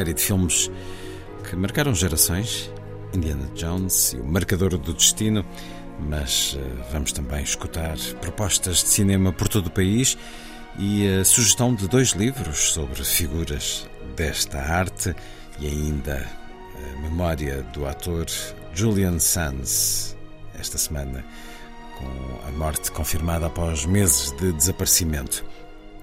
[0.00, 0.70] Série de filmes
[1.46, 2.72] que marcaram gerações,
[3.12, 5.44] Indiana Jones e o Marcador do Destino,
[6.08, 10.16] mas eh, vamos também escutar propostas de cinema por todo o país
[10.78, 15.14] e a sugestão de dois livros sobre figuras desta arte
[15.58, 16.26] e ainda
[16.76, 18.24] a memória do ator
[18.72, 20.16] Julian Sands
[20.58, 21.22] esta semana
[21.98, 25.44] com a morte confirmada após meses de desaparecimento.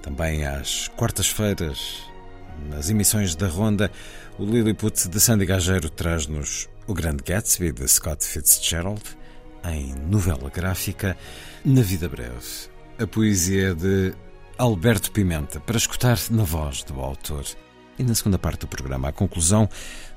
[0.02, 2.07] Também às quartas-feiras,
[2.68, 3.90] nas emissões da Ronda,
[4.38, 9.02] o Lilliput de Sandy Gageiro traz-nos O Grande Gatsby de Scott Fitzgerald,
[9.64, 11.16] em novela gráfica,
[11.64, 12.68] Na Vida Breve.
[12.98, 14.14] A poesia de
[14.56, 17.44] Alberto Pimenta, para escutar na voz do autor.
[17.98, 19.68] E na segunda parte do programa, a conclusão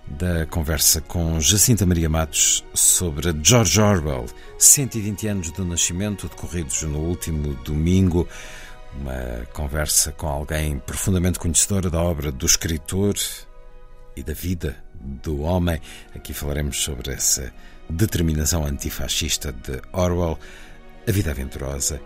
[0.08, 4.26] da conversa com Jacinta Maria Matos sobre George Orwell,
[4.58, 8.28] 120 anos do nascimento, decorridos no último domingo.
[8.94, 13.16] Uma conversa com alguém profundamente conhecedora da obra do escritor
[14.16, 15.82] e da vida do homem.
[16.16, 17.54] Aqui falaremos sobre essa
[17.90, 20.38] determinação antifascista de Orwell,
[21.08, 22.02] a vida aventurosa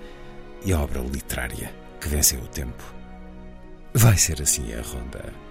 [0.64, 2.84] e a obra literária que venceu o tempo.
[3.94, 5.45] Vai ser assim a ronda.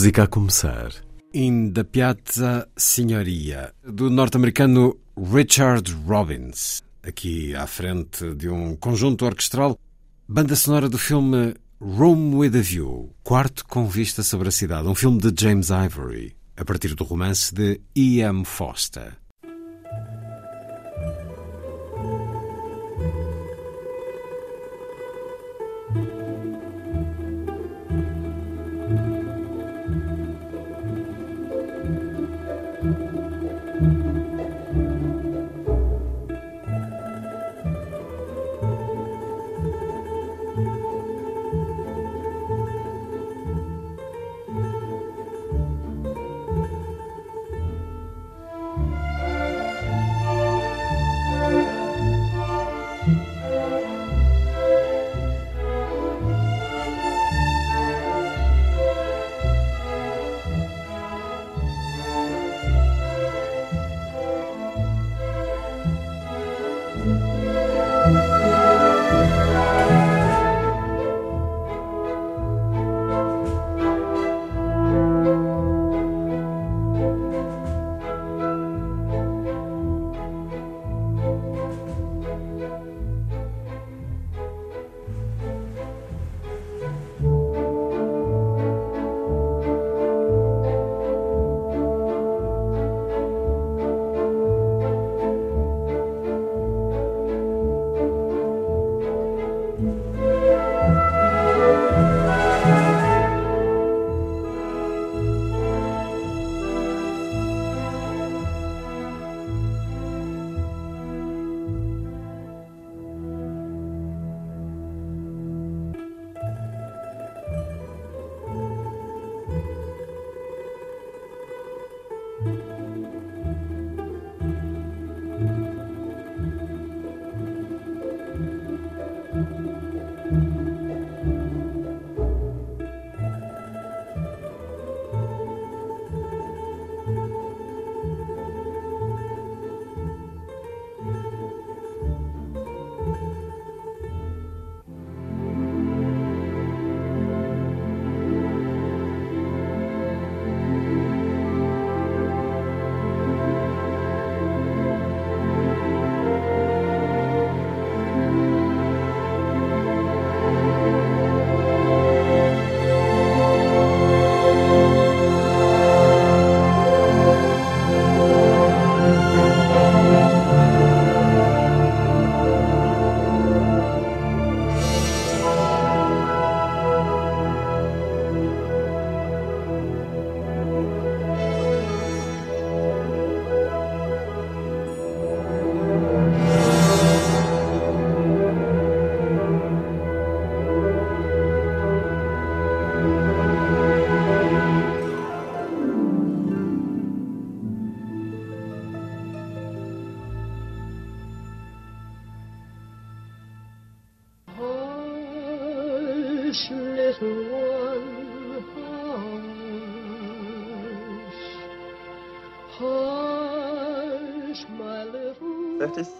[0.00, 0.94] Música a começar.
[1.34, 6.82] In the Piazza Signoria, do norte-americano Richard Robbins.
[7.02, 9.78] Aqui à frente de um conjunto orquestral,
[10.26, 14.94] banda sonora do filme Room with a View, quarto com vista sobre a cidade, um
[14.94, 18.46] filme de James Ivory, a partir do romance de E.M.
[18.46, 19.18] Foster.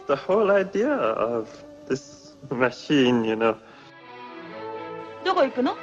[0.10, 1.48] the whole idea of
[1.88, 3.56] this machine, you know.
[5.24, 5.75] どこ行くの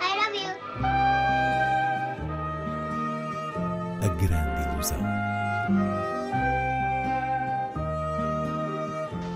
[0.00, 0.48] I love you.
[4.02, 4.98] A grande ilusão.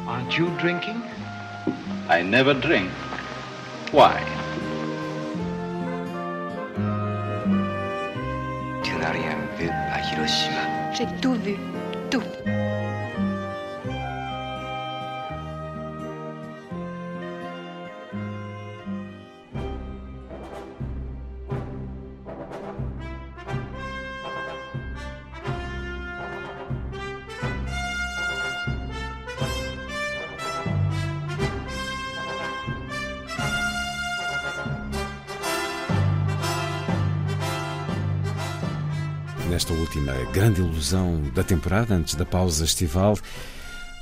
[0.07, 1.03] Aren't you drinking?
[2.09, 2.91] I never drink.
[3.93, 4.23] Why?
[8.83, 10.93] Tu n'as rien vu à Hiroshima.
[10.95, 11.57] J'ai tout vu.
[12.11, 12.23] Tout.
[39.54, 43.16] Nesta última grande ilusão da temporada, antes da pausa estival,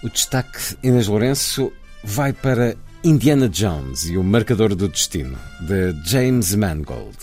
[0.01, 6.55] o destaque Inês Lourenço vai para Indiana Jones e o Marcador do Destino, de James
[6.55, 7.17] Mangold.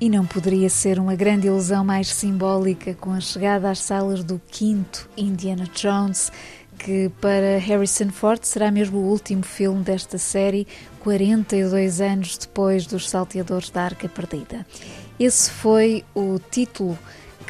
[0.00, 4.42] E não poderia ser uma grande ilusão mais simbólica com a chegada às salas do
[4.50, 6.32] quinto Indiana Jones,
[6.76, 10.66] que para Harrison Ford será mesmo o último filme desta série,
[10.98, 14.66] 42 anos depois dos Salteadores da Arca Perdida.
[15.20, 16.98] Esse foi o título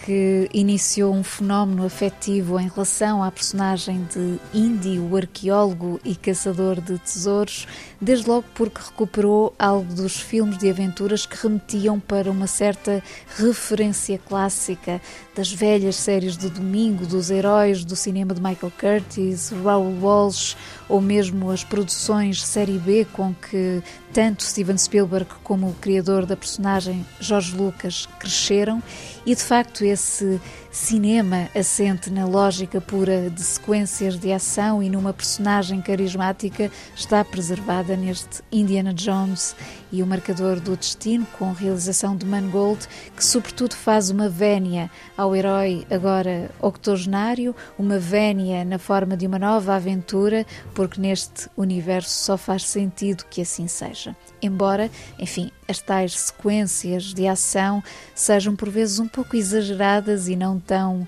[0.09, 6.81] que iniciou um fenómeno afetivo em relação à personagem de Indy, o arqueólogo e caçador
[6.81, 7.69] de tesouros,
[8.00, 13.05] desde logo porque recuperou algo dos filmes de aventuras que remetiam para uma certa
[13.37, 14.99] referência clássica
[15.37, 20.57] das velhas séries de domingo, dos heróis do cinema de Michael Curtis, Raoul Walsh
[20.88, 26.37] ou mesmo as produções série B com que tanto Steven Spielberg como o criador da
[26.37, 28.83] personagem George Lucas cresceram.
[29.26, 30.40] E de facto esse
[30.78, 37.97] cinema assente na lógica pura de sequências de ação e numa personagem carismática está preservada
[37.97, 39.56] neste Indiana Jones
[39.90, 45.35] e o Marcador do Destino, com realização de Mangold, que sobretudo faz uma vénia ao
[45.35, 52.37] herói agora octogenário, uma vénia na forma de uma nova aventura, porque neste universo só
[52.37, 54.14] faz sentido que assim seja.
[54.40, 57.83] Embora, enfim, as tais sequências de ação
[58.14, 61.07] sejam por vezes um pouco exageradas e não tão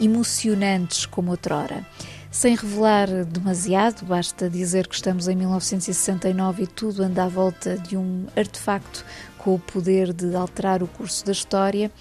[0.00, 1.84] emocionantes como outrora.
[2.30, 7.94] Sem revelar demasiado, basta dizer que estamos em 1969 e tudo anda à volta de
[7.94, 9.04] um artefacto
[9.36, 11.92] com o poder de alterar o curso da história.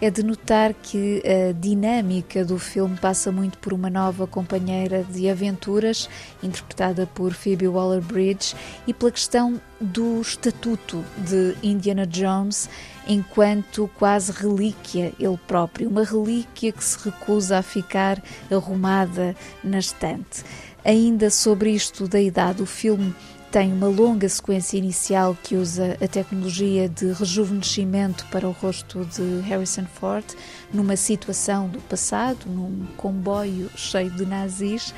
[0.00, 5.28] É de notar que a dinâmica do filme passa muito por uma nova companheira de
[5.28, 6.08] aventuras,
[6.42, 12.70] interpretada por Phoebe Waller-Bridge, e pela questão do estatuto de Indiana Jones
[13.06, 20.42] enquanto quase relíquia ele próprio, uma relíquia que se recusa a ficar arrumada na estante.
[20.82, 23.14] Ainda sobre isto da idade, o filme
[23.50, 29.40] tem uma longa sequência inicial que usa a tecnologia de rejuvenescimento para o rosto de
[29.40, 30.24] Harrison Ford,
[30.72, 34.94] numa situação do passado, num comboio cheio de nazis,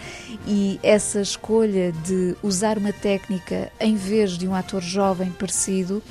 [0.46, 6.02] e essa escolha de usar uma técnica em vez de um ator jovem parecido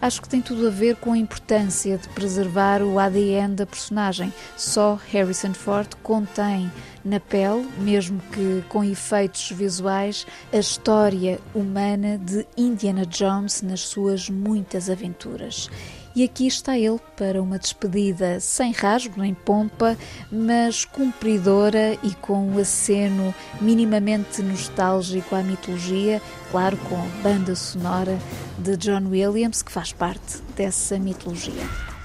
[0.00, 4.32] acho que tem tudo a ver com a importância de preservar o ADN da personagem.
[4.56, 6.70] Só Harrison Ford contém
[7.06, 14.28] na pele, mesmo que com efeitos visuais, a história humana de Indiana Jones nas suas
[14.28, 15.70] muitas aventuras.
[16.16, 19.98] E aqui está ele para uma despedida sem rasgo nem pompa,
[20.32, 28.18] mas cumpridora e com um aceno minimamente nostálgico à mitologia, claro, com a banda sonora
[28.58, 31.95] de John Williams, que faz parte dessa mitologia.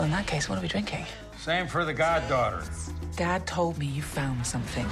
[0.00, 1.04] Well, in that case, what are we drinking?
[1.36, 2.64] Same for the goddaughter.
[3.16, 4.86] Dad told me you found something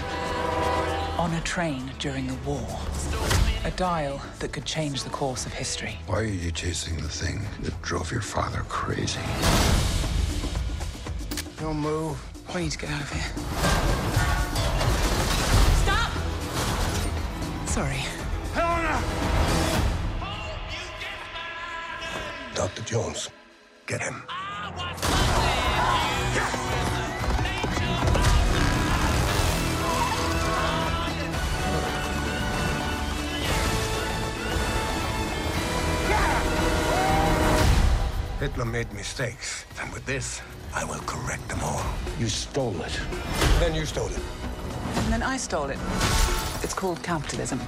[1.17, 2.69] on a train during the war.
[3.65, 5.99] A dial that could change the course of history.
[6.05, 9.19] Why are you chasing the thing that drove your father crazy?
[11.59, 12.23] Don't move.
[12.55, 13.33] We need to get out of here.
[15.85, 16.13] Stop!
[17.67, 18.05] Sorry.
[18.53, 19.03] Helena!
[22.55, 22.83] Dr.
[22.83, 23.31] Jones,
[23.87, 24.23] get him.
[38.41, 39.65] Hitler made mistakes.
[39.81, 40.41] And with this,
[40.75, 41.85] I will correct them all.
[42.19, 43.01] You stole it.
[43.59, 44.21] Then you stole it.
[44.95, 45.79] And then I stole it.
[46.63, 47.61] It's called capitalism.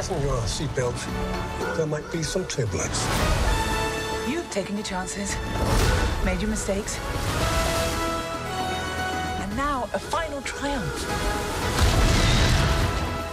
[0.00, 1.76] Fasten your seatbelts.
[1.76, 3.06] There might be some turbulence.
[4.26, 5.36] You've taken your chances,
[6.24, 6.98] made your mistakes.
[9.42, 11.04] And now a final triumph.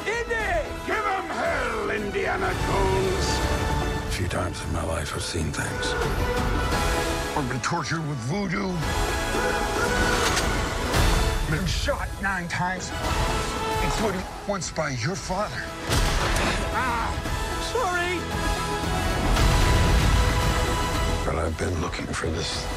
[0.05, 0.67] Indy!
[0.85, 3.27] Give him hell, Indiana Jones!
[4.05, 5.93] A few times in my life, I've seen things.
[7.37, 8.73] I've been tortured with voodoo.
[11.49, 12.91] Been shot nine times,
[13.85, 15.63] including once by your father.
[16.77, 18.19] Sorry!
[21.25, 22.67] But I've been looking for this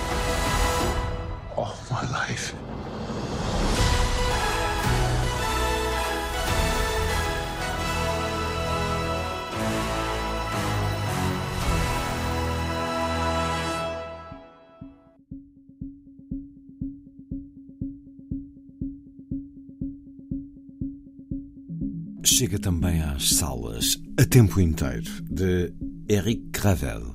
[1.55, 2.55] all my life.
[22.41, 25.75] Chega também às salas a tempo inteiro de
[26.09, 27.15] Eric Gravel.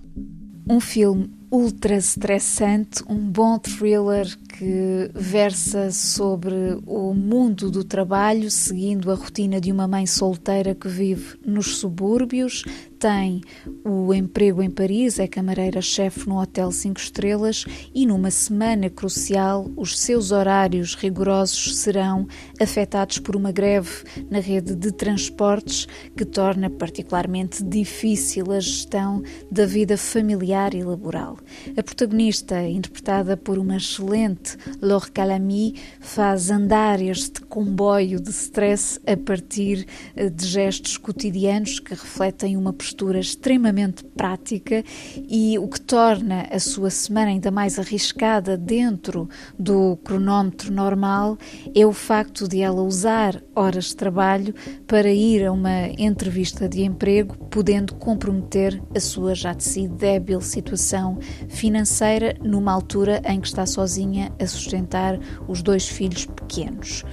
[0.69, 9.11] Um filme ultra estressante, um bom thriller que versa sobre o mundo do trabalho, seguindo
[9.11, 12.63] a rotina de uma mãe solteira que vive nos subúrbios,
[13.05, 13.39] tem
[13.83, 19.99] o emprego em Paris, é camareira-chefe no Hotel 5 Estrelas e numa semana crucial os
[19.99, 22.27] seus horários rigorosos serão
[22.59, 23.91] afetados por uma greve
[24.27, 29.21] na rede de transportes que torna particularmente difícil a gestão
[29.51, 31.37] da vida familiar e laboral.
[31.77, 39.15] A protagonista, interpretada por uma excelente Laure Calamy, faz andar este comboio de stress a
[39.15, 39.85] partir
[40.15, 44.83] eh, de gestos cotidianos que refletem uma postura extremamente prática
[45.27, 51.37] e o que torna a sua semana ainda mais arriscada dentro do cronómetro normal
[51.75, 54.53] é o facto de ela usar horas de trabalho
[54.87, 60.41] para ir a uma entrevista de emprego, podendo comprometer a sua já de si débil
[60.41, 61.17] situação
[61.49, 67.03] financeira numa altura em que está sozinha a sustentar os dois filhos pequenos.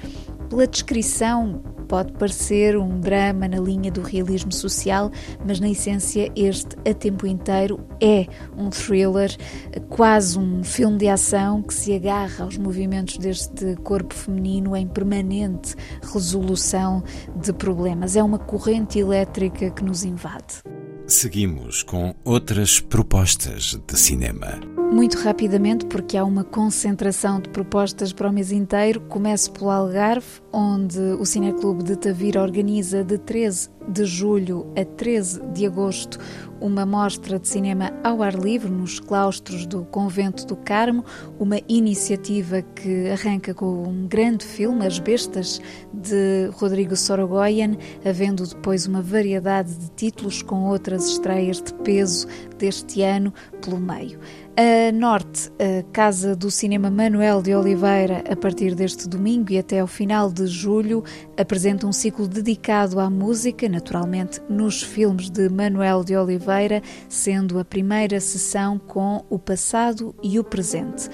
[0.49, 1.63] Pela descrição,
[1.93, 5.11] pode parecer um drama na linha do realismo social,
[5.47, 9.37] mas na essência este a tempo inteiro é um thriller,
[9.91, 15.75] quase um filme de ação que se agarra aos movimentos deste corpo feminino em permanente
[16.15, 17.05] resolução
[17.37, 18.17] de problemas.
[18.17, 20.63] É uma corrente elétrica que nos invade.
[21.07, 24.59] Seguimos com outras propostas de cinema.
[24.93, 30.42] Muito rapidamente, porque há uma concentração de propostas para o mês inteiro, começo pelo Algarve,
[30.53, 36.19] onde o Cineclube de Tavira organiza de 13 de julho a 13 de agosto
[36.63, 41.05] uma mostra de cinema ao ar livre nos claustros do Convento do Carmo,
[41.39, 45.61] uma iniciativa que arranca com um grande filme, As Bestas,
[45.93, 53.03] de Rodrigo Sorogoyen, havendo depois uma variedade de títulos com outras estreias de peso deste
[53.03, 54.21] ano pelo meio.
[54.55, 59.81] A Norte, a Casa do Cinema Manuel de Oliveira, a partir deste domingo e até
[59.81, 61.03] ao final de julho,
[61.39, 67.65] apresenta um ciclo dedicado à música, naturalmente nos filmes de Manuel de Oliveira, sendo a
[67.65, 71.09] primeira sessão com o passado e o presente.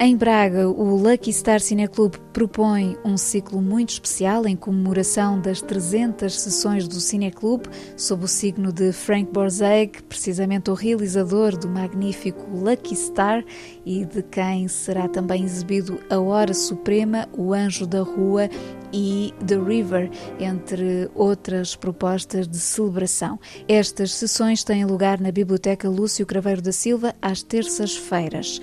[0.00, 6.34] Em Braga, o Lucky Star Cineclube propõe um ciclo muito especial em comemoração das 300
[6.34, 12.96] sessões do Cineclube, sob o signo de Frank Borzage, precisamente o realizador do magnífico Lucky
[12.96, 13.44] Star
[13.86, 18.50] e de quem será também exibido A Hora Suprema, O Anjo da Rua
[18.92, 20.10] e The River,
[20.40, 23.38] entre outras propostas de celebração.
[23.68, 28.60] Estas sessões têm lugar na Biblioteca Lúcio Craveiro da Silva às terças-feiras.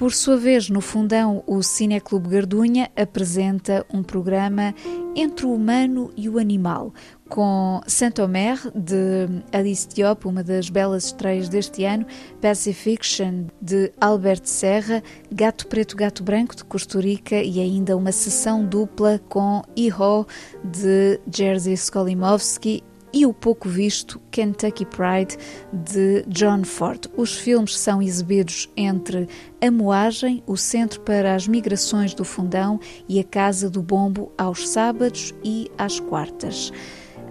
[0.00, 4.74] Por sua vez, no fundão, o Cineclube Gardunha apresenta um programa
[5.14, 6.94] entre o humano e o animal,
[7.28, 12.06] com Saint-Omer, de Alice Diop, uma das belas estreias deste ano,
[12.40, 19.20] Pacifiction, de Albert Serra, Gato Preto, Gato Branco, de Costurica e ainda uma sessão dupla
[19.28, 20.26] com Iho,
[20.64, 25.36] de Jerzy Skolimowski e o pouco visto Kentucky Pride
[25.72, 27.06] de John Ford.
[27.16, 29.28] Os filmes são exibidos entre
[29.60, 34.68] a Moagem, o Centro para as Migrações do Fundão e a Casa do Bombo aos
[34.68, 36.72] sábados e às quartas.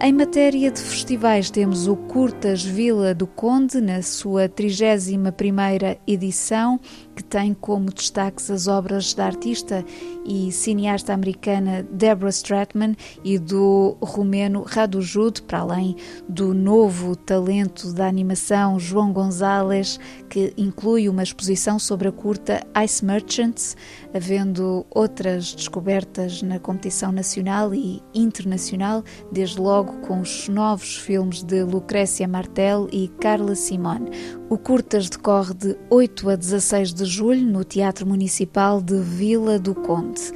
[0.01, 6.79] Em matéria de festivais, temos o Curtas Vila do Conde, na sua 31ª edição,
[7.19, 9.83] que tem como destaques as obras da artista
[10.25, 12.95] e cineasta americana Deborah Stratman
[13.25, 15.97] e do romeno Radu Jude, para além
[16.29, 19.99] do novo talento da animação João Gonzalez,
[20.29, 23.75] que inclui uma exposição sobre a curta Ice Merchants,
[24.13, 31.63] havendo outras descobertas na competição nacional e internacional, desde logo com os novos filmes de
[31.63, 34.09] Lucrécia Martel e Carla Simone.
[34.49, 39.73] O Curtas decorre de 8 a 16 de julho no Teatro Municipal de Vila do
[39.73, 40.31] Conde.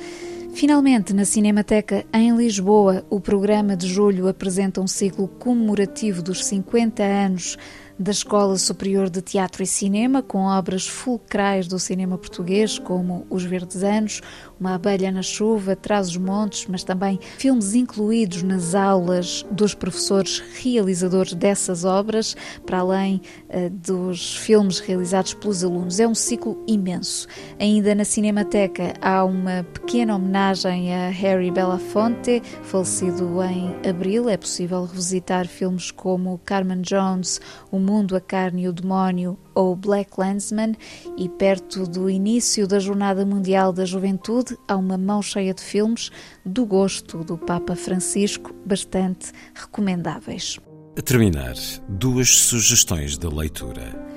[0.54, 7.04] Finalmente, na Cinemateca em Lisboa, o programa de julho apresenta um ciclo comemorativo dos 50
[7.04, 7.58] anos
[7.98, 13.44] da Escola Superior de Teatro e Cinema, com obras fulcrais do cinema português, como Os
[13.44, 14.22] Verdes Anos,
[14.60, 20.42] Uma Abelha na Chuva, Traz os Montes, mas também filmes incluídos nas aulas dos professores
[20.62, 22.36] realizadores dessas obras,
[22.66, 26.00] para além uh, dos filmes realizados pelos alunos.
[26.00, 27.28] É um ciclo imenso.
[27.60, 34.30] Ainda na Cinemateca há uma pequena homenagem a Harry Belafonte, falecido em abril.
[34.30, 37.40] É possível revisitar filmes como Carmen Jones,
[37.72, 40.74] O Mundo, a Carne e o Demónio ou Black Landsman,
[41.18, 46.10] e perto do início da Jornada Mundial da Juventude há uma mão cheia de filmes
[46.46, 50.60] do gosto do Papa Francisco, bastante recomendáveis.
[50.98, 51.56] A terminar,
[51.90, 54.13] duas sugestões de leitura.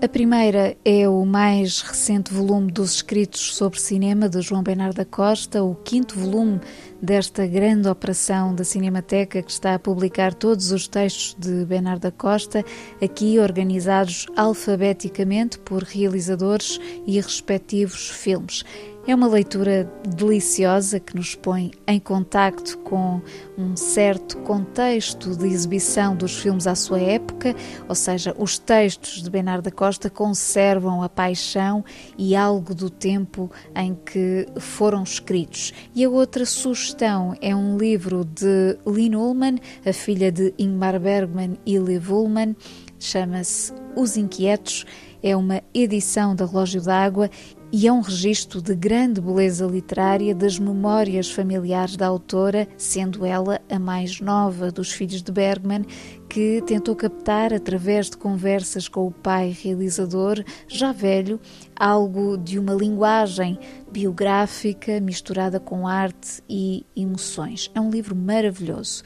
[0.00, 5.04] A primeira é o mais recente volume dos escritos sobre cinema de João Bernardo da
[5.04, 6.60] Costa, o quinto volume
[7.02, 12.12] desta grande operação da Cinemateca que está a publicar todos os textos de Bernardo da
[12.12, 12.64] Costa,
[13.02, 18.64] aqui organizados alfabeticamente por realizadores e respectivos filmes.
[19.08, 23.22] É uma leitura deliciosa que nos põe em contacto com
[23.56, 27.56] um certo contexto de exibição dos filmes à sua época,
[27.88, 31.82] ou seja, os textos de Bernardo da Costa conservam a paixão
[32.18, 35.72] e algo do tempo em que foram escritos.
[35.94, 41.58] E a outra sugestão é um livro de Lynn Ullman, a filha de Ingmar Bergman
[41.64, 42.54] e Liv Ullman,
[42.98, 44.84] chama-se Os Inquietos
[45.22, 47.30] é uma edição da Relógio d'Água
[47.70, 53.60] e é um registro de grande beleza literária das memórias familiares da autora, sendo ela
[53.70, 55.84] a mais nova dos filhos de Bergman,
[56.30, 61.38] que tentou captar, através de conversas com o pai realizador, já velho,
[61.76, 63.58] algo de uma linguagem
[63.92, 67.70] biográfica misturada com arte e emoções.
[67.74, 69.02] É um livro maravilhoso.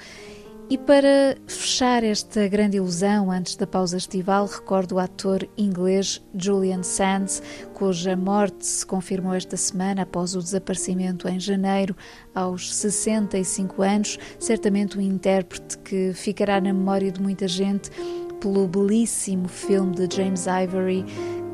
[0.73, 6.83] E para fechar esta grande ilusão antes da pausa estival, recordo o ator inglês Julian
[6.83, 7.43] Sands,
[7.75, 11.95] cuja morte se confirmou esta semana após o desaparecimento em janeiro,
[12.35, 14.19] aos 65 anos.
[14.39, 17.91] Certamente um intérprete que ficará na memória de muita gente
[18.41, 21.05] pelo belíssimo filme de James Ivory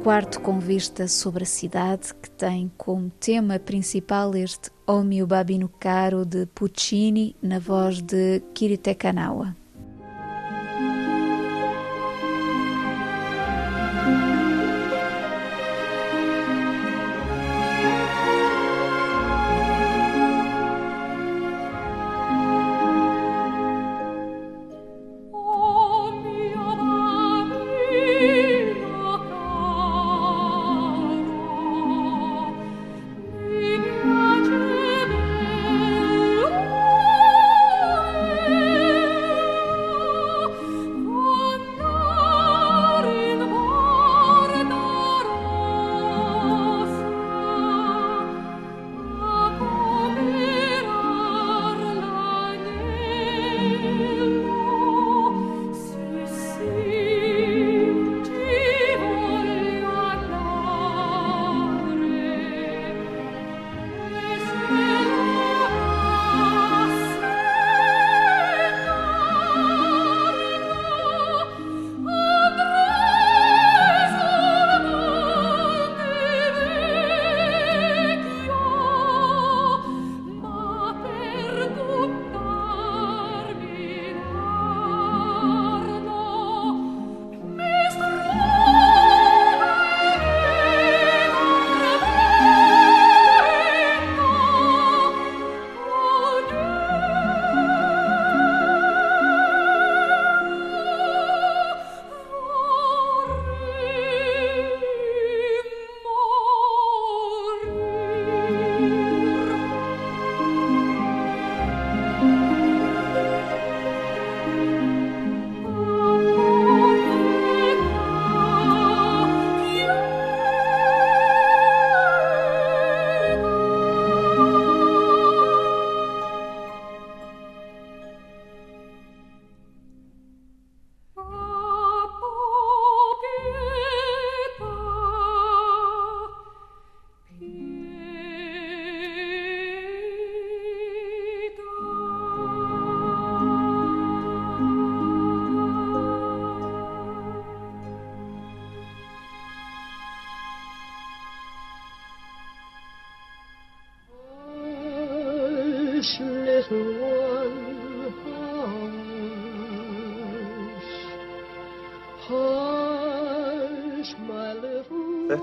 [0.04, 5.68] quarto com vista sobre a cidade, que tem como tema principal este O mio babino
[5.68, 9.54] caro de Puccini, na voz de Kirite Kanawa.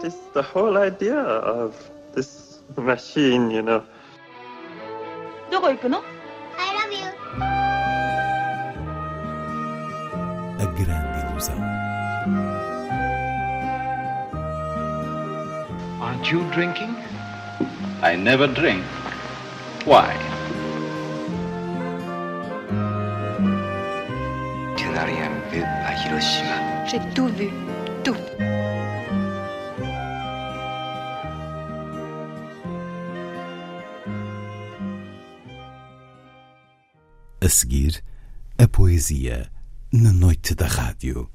[0.05, 1.74] is the whole idea of
[2.14, 3.83] this machine, you know.
[5.50, 7.07] どこ行くの I love you.
[10.59, 11.57] A grande ilusão.
[16.00, 16.94] Aren't you drinking?
[18.03, 18.85] I never drink.
[19.87, 20.14] Why?
[24.76, 26.87] Tu n'as rien vu à Hiroshima.
[26.87, 27.34] J'ai tout vu.
[27.34, 27.34] Tout.
[37.65, 38.04] seguir,
[38.60, 39.49] a poesia
[39.91, 41.35] na noite da rádio.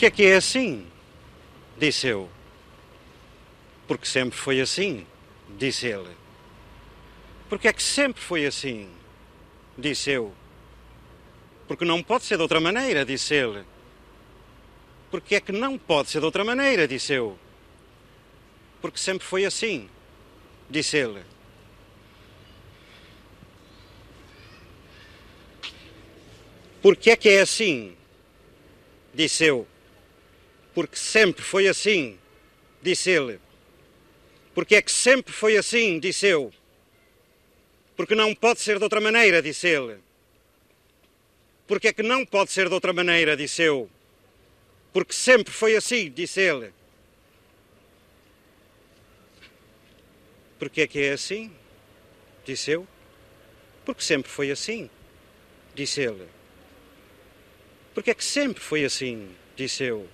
[0.00, 0.86] Que é que é assim?
[1.76, 2.26] Disse eu.
[3.86, 5.06] Porque sempre foi assim,
[5.58, 6.16] disse ele.
[7.50, 8.88] Porque é que sempre foi assim?
[9.76, 10.32] Disse eu.
[11.68, 13.62] Porque não pode ser de outra maneira, disse ele.
[15.10, 17.38] Porque é que não pode ser de outra maneira, disse eu.
[18.80, 19.86] Porque sempre foi assim,
[20.70, 21.22] disse ele.
[26.80, 27.94] Porque é que é assim?
[29.12, 29.68] Disse eu.
[30.74, 32.18] Porque sempre foi assim,
[32.82, 33.40] disse ele.
[34.54, 36.52] Porque é que sempre foi assim, disse eu.
[37.96, 39.98] Porque não pode ser de outra maneira, disse ele.
[41.66, 43.88] Porque é que não pode ser de outra maneira, disse eu.
[44.92, 46.72] Porque sempre foi assim, disse ele.
[50.58, 51.52] Porque é que é assim?
[52.44, 52.86] Disse eu.
[53.84, 54.90] Porque sempre foi assim,
[55.74, 56.28] disse ele.
[57.94, 60.08] Porque é que sempre foi assim, disse eu.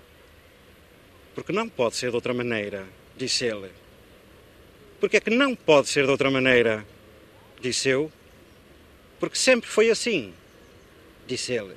[1.36, 3.70] Porque não pode ser de outra maneira, disse ele.
[4.98, 6.84] Porque é que não pode ser de outra maneira,
[7.60, 8.10] disse eu.
[9.20, 10.32] Porque sempre foi assim,
[11.26, 11.76] disse ele.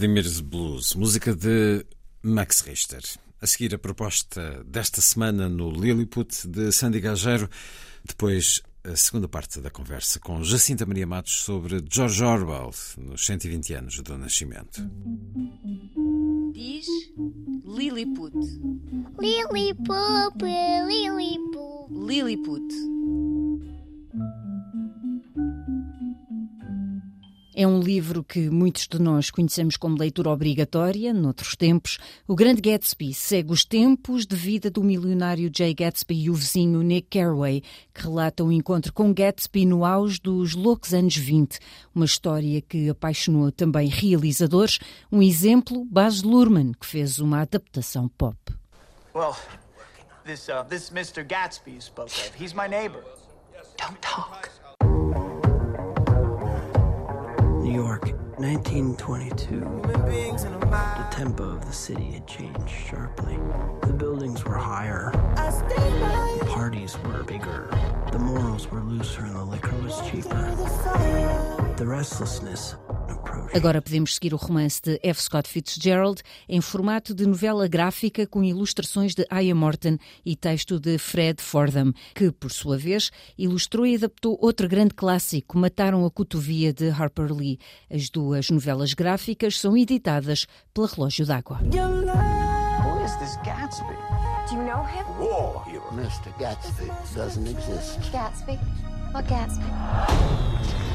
[0.00, 1.84] Vladimir's Blues, música de
[2.22, 3.02] Max Richter.
[3.38, 7.50] A seguir, a proposta desta semana no Lilliput de Sandy Gageiro.
[8.02, 13.74] Depois, a segunda parte da conversa com Jacinta Maria Matos sobre George Orwell nos 120
[13.74, 14.80] anos do nascimento.
[16.54, 16.86] Diz
[17.66, 18.32] Lilliput.
[19.20, 20.42] Lilliput,
[20.88, 21.90] Lilliput.
[21.90, 22.99] Lilliput.
[27.60, 31.98] É um livro que muitos de nós conhecemos como leitura obrigatória, noutros tempos.
[32.26, 36.80] O Grande Gatsby segue os tempos de vida do milionário Jay Gatsby e o vizinho
[36.80, 41.58] Nick Carraway, que relata o encontro com Gatsby no auge dos loucos anos 20.
[41.94, 44.78] Uma história que apaixonou também realizadores.
[45.12, 48.38] Um exemplo, Baz Luhrmann, que fez uma adaptação pop.
[49.14, 49.36] Well,
[50.24, 51.22] this, uh, this Mr.
[51.22, 53.04] Gatsby you spoke of, he's my neighbor.
[53.76, 54.48] Don't talk.
[57.90, 59.58] York, 1922.
[59.82, 63.36] The tempo of the city had changed sharply.
[63.82, 65.10] The buildings were higher.
[65.34, 67.68] The parties were bigger.
[68.12, 70.54] The morals were looser and the liquor was cheaper.
[71.76, 72.76] The restlessness
[73.54, 75.22] Agora podemos seguir o romance de F.
[75.22, 80.98] Scott Fitzgerald em formato de novela gráfica com ilustrações de Aya Morton e texto de
[80.98, 86.72] Fred Fordham, que, por sua vez, ilustrou e adaptou outro grande clássico, Mataram a Cotovia,
[86.72, 87.58] de Harper Lee.
[87.90, 91.58] As duas novelas gráficas são editadas pela Relógio d'Água.
[91.60, 93.96] Who is this Gatsby?
[94.48, 95.04] Do you know him?
[95.18, 95.82] War hero.
[95.92, 96.32] Mr.
[96.38, 98.00] Gatsby doesn't exist.
[98.10, 98.58] Gatsby?
[99.12, 100.89] What Gatsby?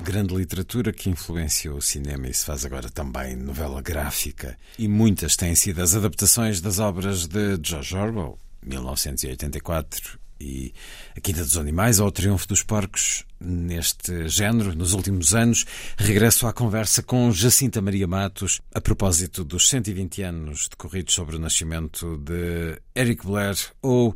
[0.00, 4.56] Grande literatura que influenciou o cinema e se faz agora também novela gráfica.
[4.78, 10.72] E muitas têm sido as adaptações das obras de George Orwell, 1984, e
[11.16, 13.24] A Quinta dos Animais ou O Triunfo dos Porcos.
[13.40, 19.68] Neste género, nos últimos anos, regresso à conversa com Jacinta Maria Matos a propósito dos
[19.68, 24.14] 120 anos decorridos sobre o nascimento de Eric Blair ou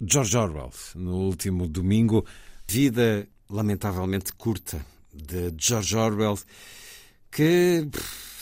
[0.00, 2.24] George Orwell, no último domingo.
[2.68, 6.38] Vida lamentavelmente curta de George Orwell,
[7.30, 7.88] que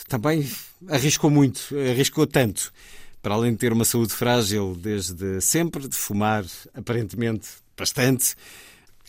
[0.07, 0.49] também
[0.87, 2.73] arriscou muito, arriscou tanto.
[3.21, 8.35] Para além de ter uma saúde frágil desde sempre, de fumar aparentemente bastante,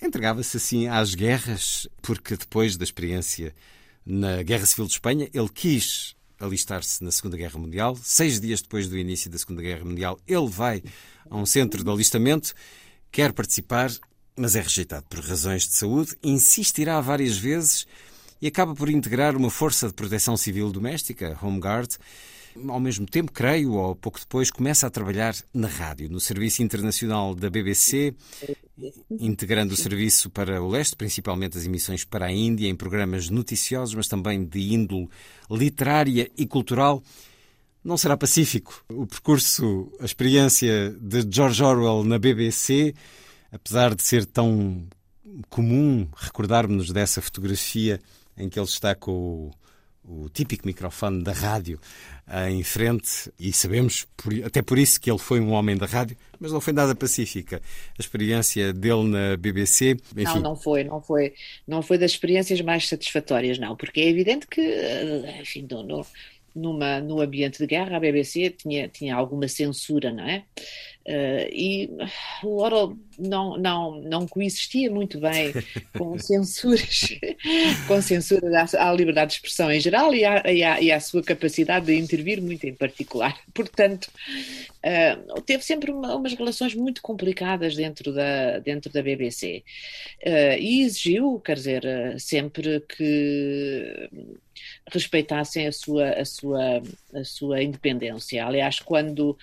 [0.01, 3.55] entregava-se assim às guerras, porque depois da experiência
[4.05, 7.97] na Guerra Civil de Espanha, ele quis alistar-se na Segunda Guerra Mundial.
[8.03, 10.83] Seis dias depois do início da Segunda Guerra Mundial, ele vai
[11.31, 12.55] a um centro de alistamento,
[13.11, 13.91] quer participar,
[14.37, 17.87] mas é rejeitado por razões de saúde, insistirá várias vezes
[18.41, 21.97] e acaba por integrar uma força de proteção civil doméstica, Home Guard.
[22.69, 27.35] Ao mesmo tempo, creio, ou pouco depois, começa a trabalhar na rádio, no Serviço Internacional
[27.35, 28.15] da BBC,
[29.11, 33.95] integrando o serviço para o leste, principalmente as emissões para a Índia, em programas noticiosos,
[33.95, 35.09] mas também de índole
[35.51, 37.03] literária e cultural.
[37.85, 42.95] Não será pacífico o percurso, a experiência de George Orwell na BBC,
[43.53, 44.87] apesar de ser tão
[45.49, 48.01] comum recordarmos dessa fotografia
[48.37, 49.51] em que ele está com o,
[50.09, 51.81] o típico microfone da rádio
[52.29, 55.87] uh, em frente, e sabemos por, até por isso que ele foi um homem da
[55.87, 57.61] rádio, mas não foi nada pacífica.
[57.99, 59.97] A experiência dele na BBC.
[60.17, 60.25] Enfim.
[60.25, 61.35] Não, não foi, não foi,
[61.67, 65.67] não foi das experiências mais satisfatórias, não, porque é evidente que, ah, enfim,
[66.55, 70.45] numa, no ambiente de guerra, a BBC tinha, tinha alguma censura, não é?
[71.07, 71.89] Uh, e
[72.43, 75.53] o Orwell não, não, não coexistia muito bem
[75.97, 77.17] com censuras,
[77.87, 80.99] com censuras à, à, liberdade de expressão em geral e à, e, à, e à,
[80.99, 83.39] sua capacidade de intervir muito em particular.
[83.55, 84.11] Portanto,
[84.85, 89.63] uh, teve sempre uma, umas relações muito complicadas dentro da, dentro da BBC
[90.27, 91.85] uh, e exigiu, quer dizer,
[92.19, 94.11] sempre que
[94.91, 96.83] respeitassem a sua, a sua,
[97.15, 98.45] a sua independência.
[98.45, 99.37] Aliás, quando,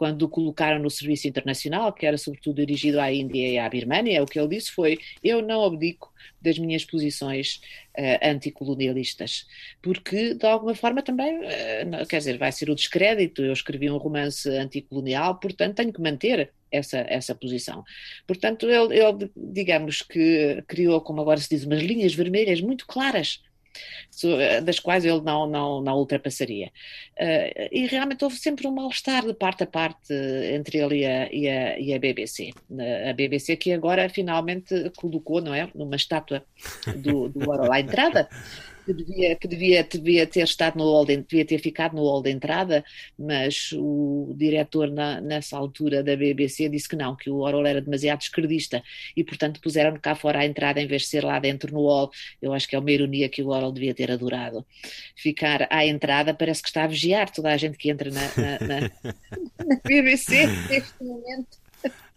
[0.00, 4.22] quando o colocaram no serviço internacional, que era sobretudo dirigido à Índia e à Birmânia,
[4.22, 6.10] o que ele disse foi: Eu não abdico
[6.40, 7.60] das minhas posições
[7.98, 9.46] uh, anticolonialistas,
[9.82, 13.42] porque de alguma forma também, uh, quer dizer, vai ser o descrédito.
[13.42, 17.84] Eu escrevi um romance anticolonial, portanto tenho que manter essa, essa posição.
[18.26, 23.42] Portanto, ele, ele, digamos que criou, como agora se diz, umas linhas vermelhas muito claras
[24.62, 26.70] das quais ele não, não, não ultrapassaria.
[27.18, 31.32] Uh, e realmente houve sempre um mal-estar de parte a parte entre ele e a,
[31.32, 32.50] e a, e a BBC.
[33.08, 36.44] A BBC que agora finalmente colocou, não é, numa estátua
[36.96, 38.28] do, do Orwell à entrada
[38.84, 42.22] que devia, que devia, devia ter estado no hall de, devia ter ficado no hall
[42.22, 42.84] de entrada,
[43.18, 47.80] mas o diretor na, nessa altura da BBC disse que não, que o Orwell era
[47.80, 48.82] demasiado esquerdista
[49.16, 52.10] e portanto puseram cá fora à entrada em vez de ser lá dentro no hall.
[52.40, 54.64] Eu acho que é uma ironia que o Orwell devia ter adorado.
[55.14, 58.58] Ficar à entrada parece que está a vigiar toda a gente que entra na, na,
[58.66, 58.80] na,
[59.66, 61.69] na BBC neste momento.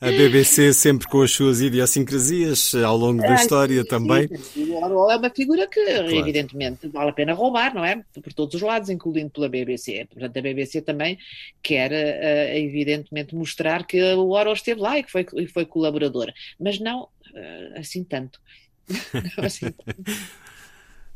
[0.03, 4.27] A BBC sempre com as suas idiosincrasias ao longo da ah, história sim, também.
[4.35, 4.71] Sim.
[4.71, 6.11] O Orwell é uma figura que, claro.
[6.11, 8.03] evidentemente, vale a pena roubar, não é?
[8.21, 10.05] Por todos os lados, incluindo pela BBC.
[10.11, 11.17] Portanto, a BBC também
[11.61, 16.33] quer, uh, evidentemente, mostrar que o Orwell esteve lá e que foi, e foi colaborador.
[16.59, 18.41] Mas não uh, assim tanto.
[19.37, 20.03] não assim tanto.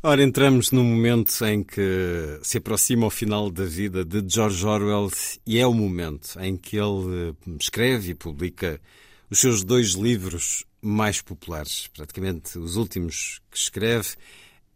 [0.00, 5.10] Ora, entramos num momento em que se aproxima o final da vida de George Orwell
[5.44, 8.80] e é o momento em que ele escreve e publica
[9.28, 14.10] os seus dois livros mais populares, praticamente os últimos que escreve,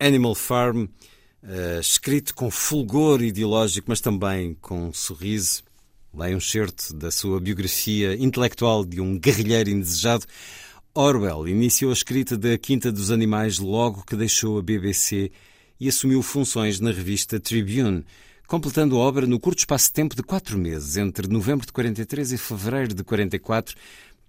[0.00, 5.62] Animal Farm, uh, escrito com fulgor ideológico, mas também com um sorriso.
[6.12, 10.26] Lá é um certo da sua biografia intelectual de um guerrilheiro indesejado.
[10.94, 15.32] Orwell iniciou a escrita da Quinta dos Animais logo que deixou a BBC
[15.80, 18.04] e assumiu funções na revista Tribune,
[18.46, 22.32] completando a obra no curto espaço de tempo de quatro meses, entre novembro de 43
[22.32, 23.74] e fevereiro de 44,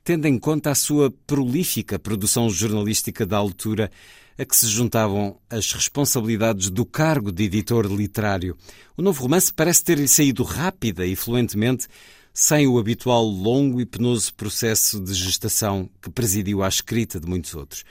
[0.05, 3.91] tendo em conta a sua prolífica produção jornalística da altura,
[4.37, 8.55] a que se juntavam as responsabilidades do cargo de editor literário.
[8.95, 11.87] O novo romance parece ter-lhe saído rápida e fluentemente,
[12.33, 17.53] sem o habitual longo e penoso processo de gestação que presidiu à escrita de muitos
[17.53, 17.83] outros.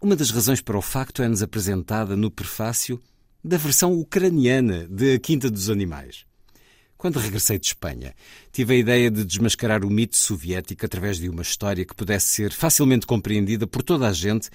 [0.00, 2.98] Uma das razões para o facto é-nos apresentada no prefácio
[3.44, 6.24] da versão ucraniana de A Quinta dos Animais.
[6.96, 8.14] Quando regressei de Espanha,
[8.50, 12.52] tive a ideia de desmascarar o mito soviético através de uma história que pudesse ser
[12.52, 14.48] facilmente compreendida por toda a gente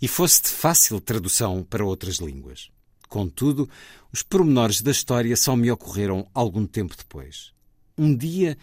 [0.00, 2.70] e fosse de fácil tradução para outras línguas.
[3.08, 3.68] Contudo,
[4.12, 7.52] os pormenores da história só me ocorreram algum tempo depois.
[7.96, 8.58] Um dia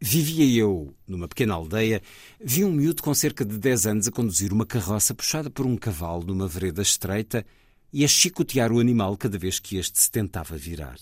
[0.00, 2.02] Vivia eu numa pequena aldeia,
[2.38, 5.76] vi um miúdo com cerca de 10 anos a conduzir uma carroça puxada por um
[5.76, 7.46] cavalo numa vereda estreita
[7.90, 10.98] e a chicotear o animal cada vez que este se tentava virar.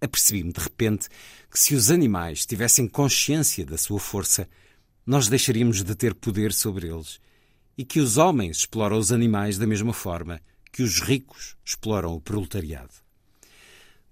[0.00, 1.08] Apercebi-me de repente
[1.50, 4.48] que se os animais tivessem consciência da sua força,
[5.04, 7.18] nós deixaríamos de ter poder sobre eles
[7.76, 12.20] e que os homens exploram os animais da mesma forma que os ricos exploram o
[12.20, 12.94] proletariado.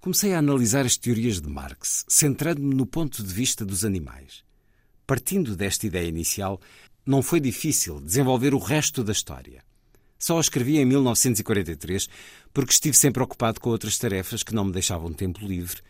[0.01, 4.43] Comecei a analisar as teorias de Marx, centrando-me no ponto de vista dos animais.
[5.07, 6.59] Partindo desta ideia inicial,
[7.05, 9.63] não foi difícil desenvolver o resto da história.
[10.19, 12.09] Só a escrevi em 1943
[12.51, 15.83] porque estive sempre ocupado com outras tarefas que não me deixavam tempo livre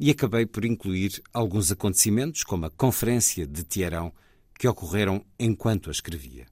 [0.00, 4.14] e acabei por incluir alguns acontecimentos, como a Conferência de Tiarão,
[4.58, 6.46] que ocorreram enquanto a escrevia.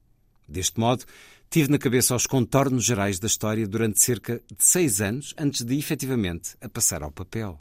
[0.47, 1.03] Deste modo,
[1.49, 5.77] Tive na cabeça os contornos gerais da história durante cerca de seis anos antes de
[5.77, 7.57] efetivamente a passar ao papel.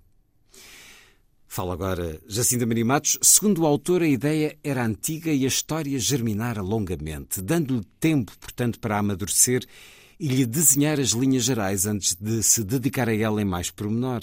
[1.46, 3.16] Fala agora Jacinta Maria Matos.
[3.22, 8.80] Segundo o autor, a ideia era antiga e a história germinara longamente, dando-lhe tempo, portanto,
[8.80, 9.64] para amadurecer
[10.18, 14.22] e lhe desenhar as linhas gerais antes de se dedicar a ela em mais pormenor.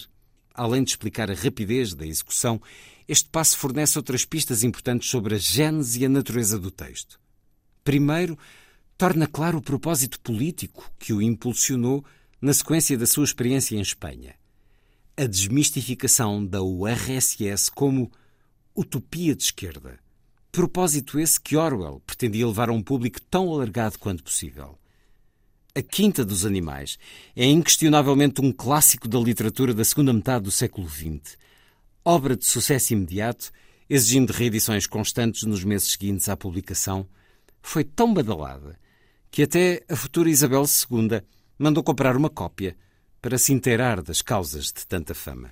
[0.54, 2.62] Além de explicar a rapidez da execução,
[3.08, 7.20] este passo fornece outras pistas importantes sobre a gênese e a natureza do texto.
[7.84, 8.38] Primeiro,
[8.98, 12.04] torna claro o propósito político que o impulsionou
[12.42, 14.36] na sequência da sua experiência em Espanha.
[15.16, 18.12] A desmistificação da URSS como
[18.76, 20.00] utopia de esquerda.
[20.52, 24.78] Propósito esse que Orwell pretendia levar a um público tão alargado quanto possível.
[25.76, 27.00] A Quinta dos Animais
[27.36, 31.38] é inquestionavelmente um clássico da literatura da segunda metade do século XX,
[32.06, 33.52] obra de sucesso imediato,
[33.90, 37.08] exigindo reedições constantes nos meses seguintes à publicação,
[37.62, 38.78] foi tão badalada
[39.34, 41.20] que até a futura Isabel II
[41.58, 42.78] mandou comprar uma cópia
[43.20, 45.50] para se inteirar das causas de tanta fama.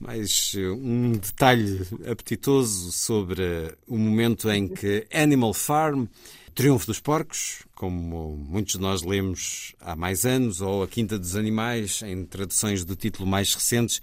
[0.00, 6.06] Mais eh, um detalhe apetitoso sobre o momento em que Animal Farm,
[6.56, 11.36] Triunfo dos Porcos, como muitos de nós lemos há mais anos, ou A Quinta dos
[11.36, 14.02] Animais, em traduções do título mais recentes,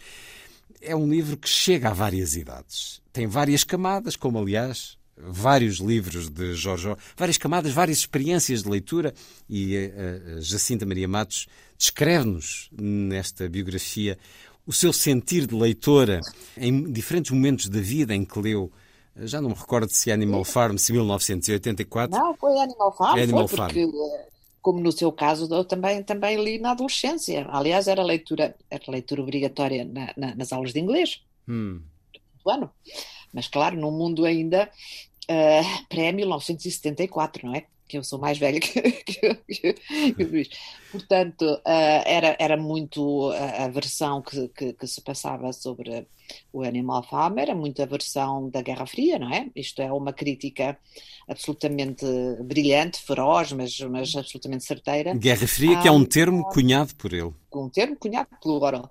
[0.79, 3.01] é um livro que chega a várias idades.
[3.11, 9.13] Tem várias camadas, como aliás vários livros de Jorge, várias camadas, várias experiências de leitura
[9.49, 11.47] e a, eh, a Jacinta Maria Matos
[11.77, 14.17] descreve-nos nesta biografia
[14.65, 16.19] o seu sentir de leitora
[16.57, 18.71] em diferentes momentos da vida em que leu
[19.15, 22.17] já não me recordo se Animal Farm, se 1984.
[22.17, 23.95] Não, foi Animal Farm, Animal foi porque, Farm.
[23.95, 24.27] Eh,
[24.61, 27.47] como no seu caso, eu também, também li na adolescência.
[27.49, 31.21] Aliás, era leitura, era leitura obrigatória na, na, nas aulas de inglês.
[31.47, 31.81] Hum.
[32.43, 32.71] Do ano.
[33.33, 34.69] Mas claro, num mundo ainda
[35.29, 37.65] uh, pré-1974, não é?
[37.89, 39.73] que eu sou mais velha que, que, que,
[40.13, 40.49] que o Luís.
[40.91, 46.07] Portanto, uh, era, era muito a, a versão que, que, que, se passava sobre
[46.53, 49.49] o Animal Farm, era muito a versão da Guerra Fria, não é?
[49.55, 50.77] Isto é uma crítica
[51.27, 52.05] absolutamente
[52.43, 55.15] brilhante, feroz, mas, mas absolutamente certeira.
[55.15, 57.33] Guerra Fria, que é um termo cunhado por ele.
[57.51, 58.89] Um termo cunhado pelo Orwell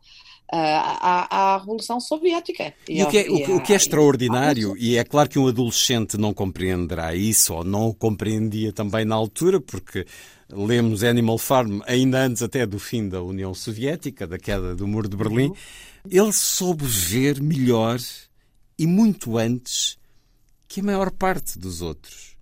[0.51, 2.72] à, à Revolução Soviética.
[2.88, 5.46] E, e, o, que é, o, o que é extraordinário, e é claro que um
[5.46, 10.07] adolescente não compreenderá isso, ou não compreendia também na altura, porque
[10.51, 15.09] lemos Animal Farm ainda antes até do fim da União Soviética, da queda do Muro
[15.09, 15.53] de Berlim,
[16.11, 17.99] ele soube ver melhor
[18.78, 19.99] e muito antes
[20.66, 22.36] que a maior parte dos outros.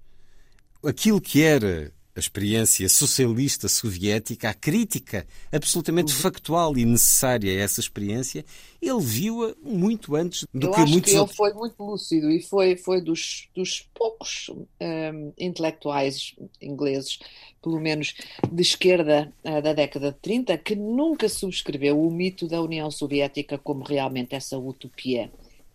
[0.85, 6.19] Aquilo que era a experiência socialista soviética, a crítica absolutamente uhum.
[6.19, 8.43] factual e necessária a essa experiência,
[8.81, 11.39] ele viu-a muito antes do Eu que acho muitos que outros.
[11.39, 14.49] ele foi muito lúcido e foi, foi dos, dos poucos
[14.81, 17.19] um, intelectuais ingleses,
[17.63, 18.15] pelo menos
[18.51, 23.59] de esquerda uh, da década de 30, que nunca subscreveu o mito da União Soviética
[23.59, 25.31] como realmente essa utopia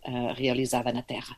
[0.07, 1.37] uh, realizada na Terra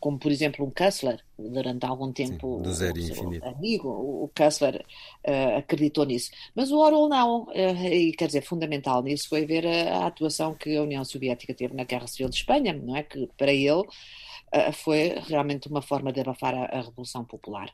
[0.00, 3.46] como por exemplo um Kessler, durante algum tempo Sim, do zero o infinito.
[3.46, 4.84] amigo, o Kessler
[5.26, 6.30] uh, acreditou nisso.
[6.54, 10.54] Mas o Orwell não, uh, e quer dizer, fundamental nisso foi ver a, a, atuação
[10.54, 13.02] que a União Soviética teve na Guerra Civil de Espanha, não é?
[13.02, 17.70] Que para ele uh, foi realmente uma forma de abafar a, a Revolução Popular.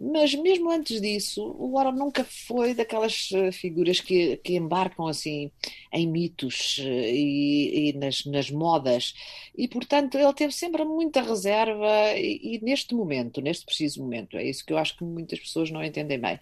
[0.00, 5.50] Mas mesmo antes disso, o Orwell nunca foi daquelas eh, figuras que, que embarcam assim
[5.92, 9.12] em mitos eh, e, e nas, nas, modas.
[9.54, 14.44] E, portanto, ele teve sempre muita reserva e, e, neste momento, neste preciso momento, é
[14.48, 16.40] isso que eu acho que muitas pessoas não entendem bem.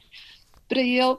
[0.68, 1.16] Para ele,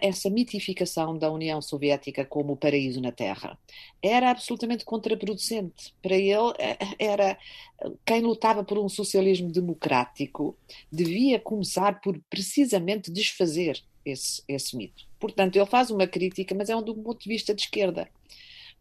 [0.00, 3.58] essa mitificação da União Soviética como o paraíso na Terra
[4.02, 5.94] era absolutamente contraproducente.
[6.02, 7.38] Para ele, eh, era
[8.04, 10.56] quem lutava por um socialismo democrático
[10.90, 15.04] devia começar por precisamente desfazer esse, esse mito.
[15.18, 18.08] Portanto, ele faz uma crítica, mas é um do ponto de vista de esquerda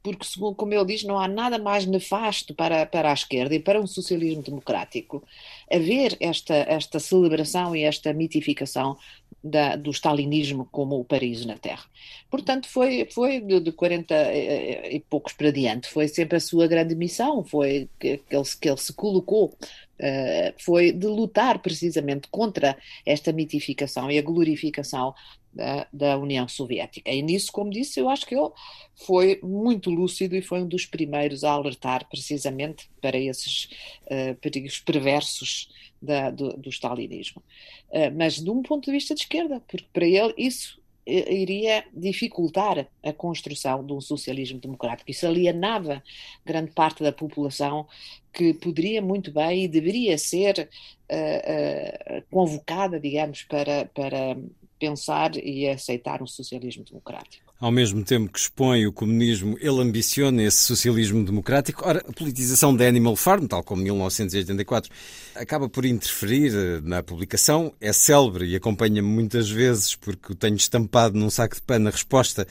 [0.02, 3.60] porque, segundo como ele diz, não há nada mais nefasto para, para a esquerda e
[3.60, 5.24] para um socialismo democrático
[5.72, 8.98] haver esta, esta celebração e esta mitificação
[9.44, 11.86] da, do stalinismo como o paraíso na Terra.
[12.30, 16.68] Portanto, foi, foi de, de 40 e, e poucos para diante, foi sempre a sua
[16.68, 19.56] grande missão, foi que, que, ele, que ele se colocou
[20.02, 25.14] Uh, foi de lutar precisamente contra esta mitificação e a glorificação
[25.54, 27.10] da, da, União Soviética.
[27.12, 28.50] E nisso, como disse, eu acho que ele
[28.96, 33.70] foi muito lúcido e foi um dos primeiros a alertar precisamente para esses
[34.06, 35.70] uh, perigos perversos
[36.02, 37.42] da, do, do stalinismo.
[37.90, 40.80] Uh, mas de um ponto de vista de esquerda, porque para ele isso
[41.10, 45.10] iria dificultar a construção de um socialismo democrático.
[45.10, 46.04] Isso alienava
[46.46, 47.88] grande parte da população
[48.32, 50.70] que poderia muito bem e deveria ser
[51.12, 54.38] uh, uh, convocada, digamos, para, para
[54.80, 57.50] pensar e aceitar um socialismo democrático.
[57.60, 61.86] Ao mesmo tempo que expõe o comunismo, ele ambiciona esse socialismo democrático.
[61.86, 64.90] Ora, a politização da Animal Farm, tal como 1984,
[65.36, 67.74] acaba por interferir eh, na publicação.
[67.82, 71.92] É célebre e acompanha-me muitas vezes porque o tenho estampado num saco de pano a
[71.92, 72.48] resposta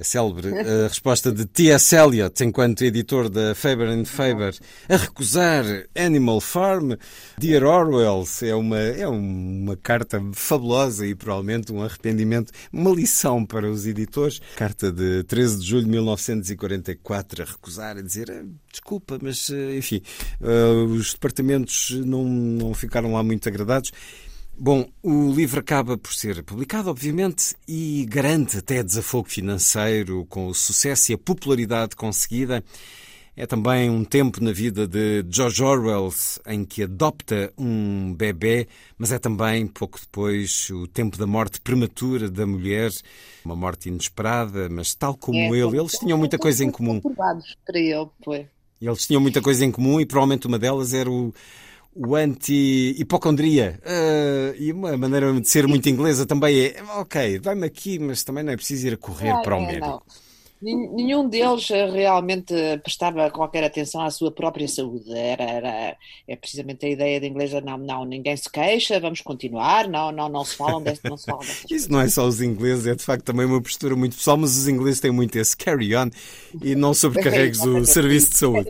[0.00, 1.94] a célebre a resposta de T.S.
[1.94, 4.56] Eliot, enquanto editor da Faber Faber,
[4.88, 6.92] a recusar Animal Farm.
[7.38, 13.70] Dear Orwell é uma, é uma carta fabulosa e provavelmente um arrependimento, uma lição para
[13.70, 14.40] os editores.
[14.56, 19.76] Carta de 13 de julho de 1944, a recusar, a dizer ah, desculpa, mas eh,
[19.76, 20.00] enfim,
[20.40, 23.92] uh, os departamentos não, não ficaram lá muito agradados.
[24.62, 30.54] Bom, o livro acaba por ser publicado, obviamente, e garante até desafogo financeiro com o
[30.54, 32.62] sucesso e a popularidade conseguida.
[33.34, 36.12] É também um tempo na vida de George Orwell
[36.46, 42.28] em que adopta um bebê, mas é também, pouco depois, o tempo da morte prematura
[42.28, 42.90] da mulher,
[43.42, 47.00] uma morte inesperada, mas tal como é, ele, eles tinham muita coisa em comum.
[47.00, 48.46] Para ele, foi.
[48.78, 51.32] Eles tinham muita coisa em comum e provavelmente uma delas era o
[51.94, 53.80] o anti-hipocondria.
[53.84, 58.44] Uh, e uma maneira de ser muito inglesa também é: ok, vai-me aqui, mas também
[58.44, 59.86] não é preciso ir a correr para o é, médico.
[59.86, 60.02] Não.
[60.62, 65.10] Nenhum deles eh, realmente prestava qualquer atenção à sua própria saúde.
[65.10, 65.96] Era, era
[66.28, 70.28] é precisamente a ideia da inglesa: não, não, ninguém se queixa, vamos continuar, não, não,
[70.28, 71.88] não se falam desse, não se falam Isso coisas.
[71.88, 74.68] não é só os ingleses, é de facto também uma postura muito pessoal, mas os
[74.68, 76.10] ingleses têm muito esse carry on
[76.62, 78.68] e não sobrecarregues o serviço de saúde.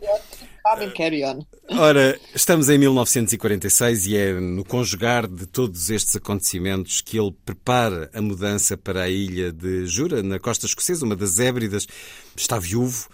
[1.69, 8.09] Ora, estamos em 1946 e é no conjugar de todos estes acontecimentos que ele prepara
[8.13, 11.87] a mudança para a ilha de Jura, na costa escocesa, uma das Hébridas.
[12.35, 13.09] Está viúvo,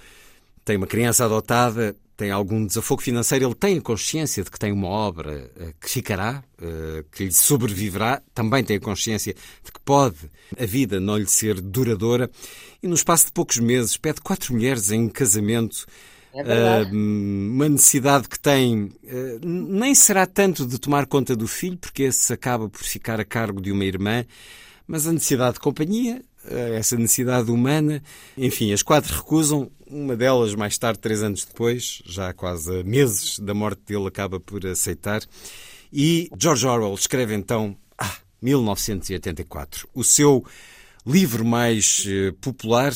[0.65, 4.71] tem uma criança adotada, tem algum desafogo financeiro, ele tem a consciência de que tem
[4.71, 9.79] uma obra uh, que ficará, uh, que lhe sobreviverá, também tem a consciência de que
[9.79, 10.17] pode
[10.59, 12.29] a vida não lhe ser duradoura,
[12.81, 15.85] e no espaço de poucos meses pede quatro mulheres em casamento.
[16.45, 18.91] É uh, uma necessidade que tem
[19.43, 23.61] nem será tanto de tomar conta do filho, porque esse acaba por ficar a cargo
[23.61, 24.25] de uma irmã,
[24.87, 26.21] mas a necessidade de companhia,
[26.75, 28.01] essa necessidade humana.
[28.37, 29.69] Enfim, as quatro recusam.
[29.89, 34.65] Uma delas, mais tarde, três anos depois, já quase meses da morte dele, acaba por
[34.65, 35.21] aceitar.
[35.91, 40.45] E George Orwell escreve então ah, 1984, o seu
[41.05, 42.93] livro mais uh, popular.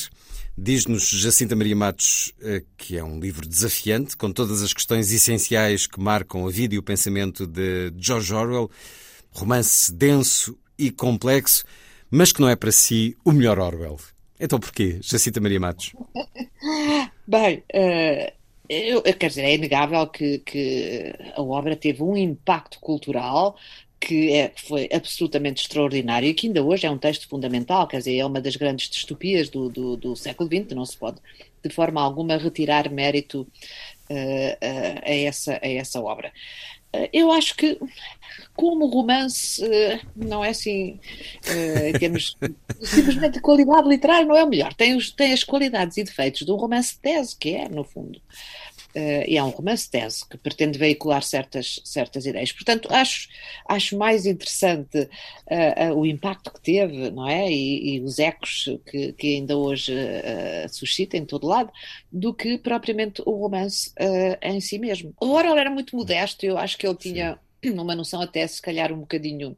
[0.64, 5.88] Diz-nos Jacinta Maria Matos uh, que é um livro desafiante, com todas as questões essenciais
[5.88, 8.70] que marcam a vida e o pensamento de George Orwell.
[9.32, 11.64] Romance denso e complexo
[12.12, 13.98] mas que não é para si o melhor Orwell.
[14.40, 15.94] Então porquê, Jacita Maria Matos?
[17.26, 18.32] Bem, uh,
[18.70, 23.56] eu, quer dizer, é inegável que, que a obra teve um impacto cultural
[24.02, 28.18] que é, foi absolutamente extraordinário e que ainda hoje é um texto fundamental, quer dizer,
[28.18, 31.20] é uma das grandes distopias do, do, do século XX, não se pode
[31.64, 33.42] de forma alguma retirar mérito
[34.10, 36.32] uh, uh, a, essa, a essa obra.
[36.94, 37.80] Uh, eu acho que
[38.56, 39.62] como romance
[40.16, 41.00] não é assim
[41.88, 42.36] em termos
[42.82, 46.46] simplesmente de qualidade literária não é o melhor, tem, os, tem as qualidades e defeitos
[46.46, 48.20] de um romance de tese, que é, no fundo.
[48.96, 52.52] Uh, e é um romance tese que pretende veicular certas, certas ideias.
[52.52, 53.30] Portanto, acho,
[53.68, 57.50] acho mais interessante uh, uh, o impacto que teve, não é?
[57.50, 59.94] E, e os ecos que, que ainda hoje
[60.70, 61.72] suscita em todo lado,
[62.12, 63.94] do que propriamente o romance
[64.42, 65.14] em si mesmo.
[65.20, 67.72] O Orwell era muito modesto, eu acho que ele tinha Sim.
[67.72, 69.56] uma noção até se calhar um bocadinho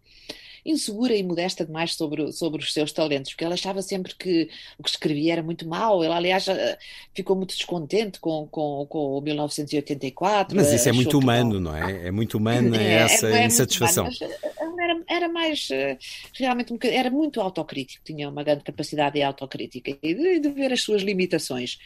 [0.66, 4.84] insegura e modesta demais sobre, sobre os seus talentos, porque ela achava sempre que o
[4.84, 6.03] que escrevia era muito mau.
[6.03, 6.78] Ela, aliás, eh,
[7.14, 10.55] ficou muito descontente com, com, com o 1984.
[10.55, 11.72] Mas isso é muito humano, não...
[11.72, 12.07] não é?
[12.07, 14.05] É muito humano é, essa é, é insatisfação.
[14.05, 15.97] Humano, eh, era, era mais eh,
[16.34, 20.72] realmente um era muito autocrítico, tinha uma grande capacidade de autocrítica e de, de ver
[20.74, 21.78] as suas limitações.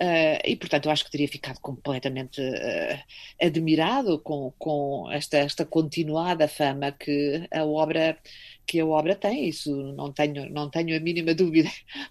[0.00, 2.98] Uh, e, portanto, eu acho que teria ficado completamente uh,
[3.40, 8.18] admirado com, com esta, esta continuada fama que a obra
[8.66, 11.70] que a obra tem, isso não tenho, não tenho a mínima dúvida,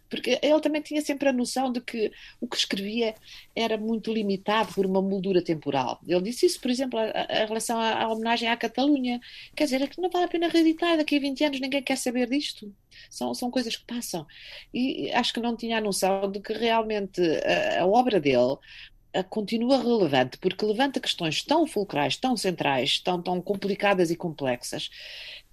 [0.09, 3.15] porque ele também tinha sempre a noção de que o que escrevia
[3.55, 5.99] era muito limitado por uma moldura temporal.
[6.07, 9.19] Ele disse isso, por exemplo, em relação à, à, homenagem à Catalunha.
[9.55, 11.97] Quer dizer, é que não vale a pena reeditar, daqui a 20 anos ninguém quer
[11.97, 12.73] saber disto.
[13.09, 14.25] São, são coisas que passam.
[14.73, 18.57] E acho que não tinha a noção de que realmente a, a obra dele
[19.29, 24.89] continua relevante porque levanta questões tão fulcrais, tão centrais, tão, tão complicadas e complexas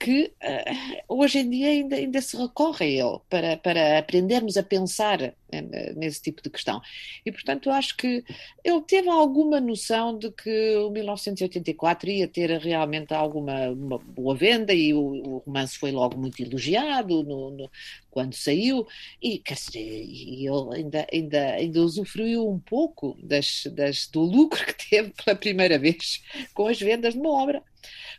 [0.01, 4.63] que uh, hoje em dia ainda, ainda se recorre a ele para, para aprendermos a
[4.63, 6.81] pensar uh, nesse tipo de questão.
[7.25, 8.25] E, portanto, acho que
[8.65, 14.95] ele teve alguma noção de que o 1984 ia ter realmente alguma boa venda e
[14.95, 17.71] o, o, romance foi logo muito elogiado no, no,
[18.11, 18.87] quando saiu
[19.23, 24.65] e, quer dizer, e ele ainda, ainda, ainda usufruiu um pouco das, das, do lucro
[24.65, 26.23] que teve pela primeira vez
[26.55, 27.63] com as vendas de uma obra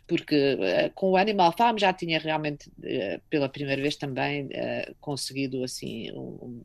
[0.06, 4.94] porque uh, com o Animal Farm já tinha realmente, uh, pela primeira vez também, uh,
[5.00, 6.62] conseguido assim um,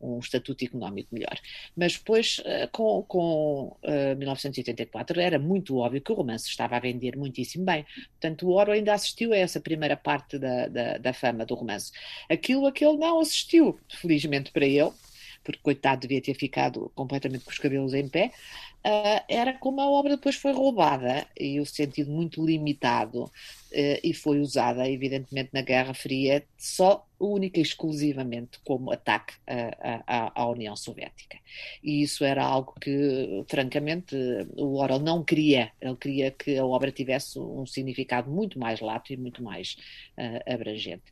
[0.00, 1.38] um estatuto económico melhor.
[1.76, 2.40] Mas depois,
[2.72, 3.76] com, com
[4.18, 7.86] 1984, era muito óbvio que o romance estava a vender muitíssimo bem.
[8.10, 11.90] Portanto, o Orwell ainda assistiu a essa primeira parte da, da, da fama do romance.
[12.28, 14.92] Aquilo a que ele não assistiu, felizmente para ele,
[15.44, 18.32] porque coitado devia ter ficado completamente com os cabelos em pé,
[18.84, 23.30] uh, era como a obra depois foi roubada e o sentido muito limitado uh,
[24.02, 30.48] e foi usada, evidentemente, na Guerra Fria só única e exclusivamente como ataque à, à,
[30.48, 31.38] União Soviética.
[31.82, 34.16] E isso era algo que, francamente,
[34.56, 35.70] o Orwell não queria.
[35.80, 39.76] Ele queria que a obra tivesse um significado muito mais lato e muito mais
[40.18, 41.04] uh, abrangente.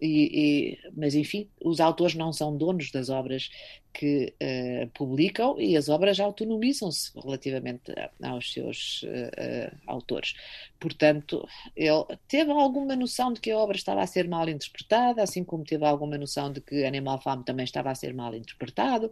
[0.00, 3.50] E, e, mas, enfim, os autores não são donos das obras
[3.92, 10.34] que uh, publicam e as obras autonomizam-se relativamente aos seus uh, autores.
[10.80, 15.44] Portanto, ele teve alguma noção de que a obra estava a ser mal interpretada, assim
[15.44, 19.10] como teve alguma noção de que Animal Farm também estava a ser mal interpretado,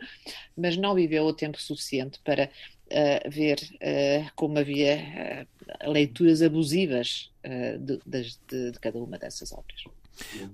[0.56, 5.46] mas não viveu o tempo suficiente para uh, ver uh, como havia
[5.84, 7.30] uh, leituras abusivas
[7.80, 9.82] de, de, de, cada uma dessas obras.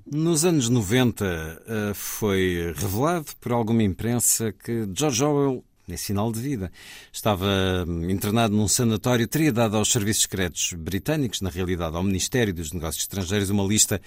[0.07, 6.71] Nos anos 90 foi revelado por alguma imprensa que George Orwell nesse final de vida.
[7.13, 7.47] Estava
[7.89, 12.73] hum, internado num sanatório, teria dado aos serviços secretos britânicos, na realidade ao Ministério dos
[12.73, 14.01] Negócios Estrangeiros, uma lista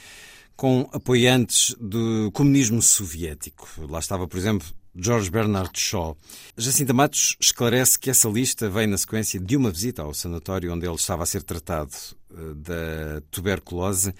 [0.61, 3.67] com apoiantes do comunismo soviético.
[3.89, 6.15] Lá estava, por exemplo, George Bernard Shaw.
[6.55, 10.85] Jacinta Matos esclarece que essa lista vem na sequência de uma visita ao sanatório onde
[10.85, 11.91] ele estava a ser tratado
[12.29, 14.13] eh, da tuberculose.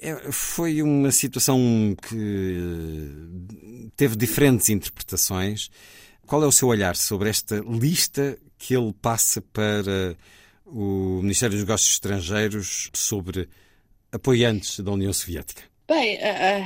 [0.00, 5.70] É, foi uma situação que teve diferentes interpretações.
[6.26, 10.16] Qual é o seu olhar sobre esta lista que ele passa para
[10.66, 13.48] o Ministério dos Negócios Estrangeiros sobre
[14.10, 15.67] apoiantes da União Soviética?
[15.88, 16.64] Bem, uh,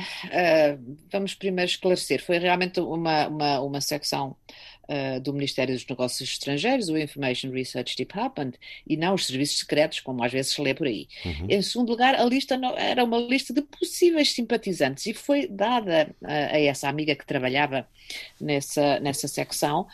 [0.75, 2.21] uh, vamos primeiro esclarecer.
[2.21, 4.35] Foi realmente uma, uma, uma secção
[4.89, 8.51] uh, do Ministério dos Negócios Estrangeiros, o Information Research Department,
[8.85, 11.07] e não os serviços secretos, como às vezes se lê por aí.
[11.23, 11.47] Uhum.
[11.49, 16.13] Em segundo lugar, a lista não, era uma lista de possíveis simpatizantes e foi dada
[16.21, 17.87] a essa amiga que trabalhava
[18.41, 19.87] nessa, nessa secção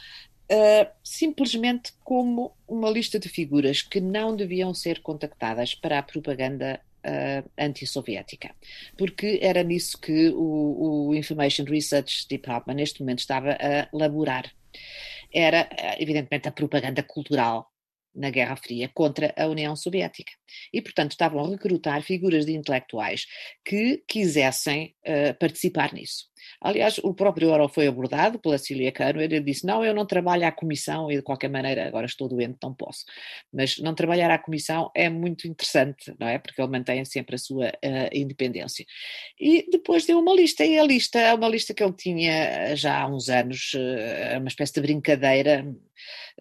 [1.03, 7.49] simplesmente como uma lista de figuras que não deviam ser contactadas para a propaganda uh,
[7.57, 8.55] antissoviética,
[8.97, 14.51] porque era nisso que o, o, Information Research Department neste momento estava a laborar.
[15.33, 15.69] Era,
[15.99, 17.71] evidentemente, a propaganda cultural
[18.15, 20.31] na Guerra Fria contra a União Soviética.
[20.73, 23.25] E, portanto, estavam a recrutar figuras de intelectuais
[23.63, 26.28] que quisessem uh, participar nisso.
[26.61, 30.45] Aliás, o próprio Oro foi abordado pela Cília Cano, ele disse, não, eu não trabalho
[30.45, 33.05] à comissão e de qualquer maneira, agora estou doente, não posso.
[33.51, 36.37] Mas não trabalhar à comissão é muito interessante, não é?
[36.37, 38.85] Porque ele mantém sempre a sua uh, independência.
[39.39, 43.01] E depois deu uma lista, e a lista é uma lista que ele tinha já
[43.01, 45.65] há uns anos, uh, uma espécie de brincadeira,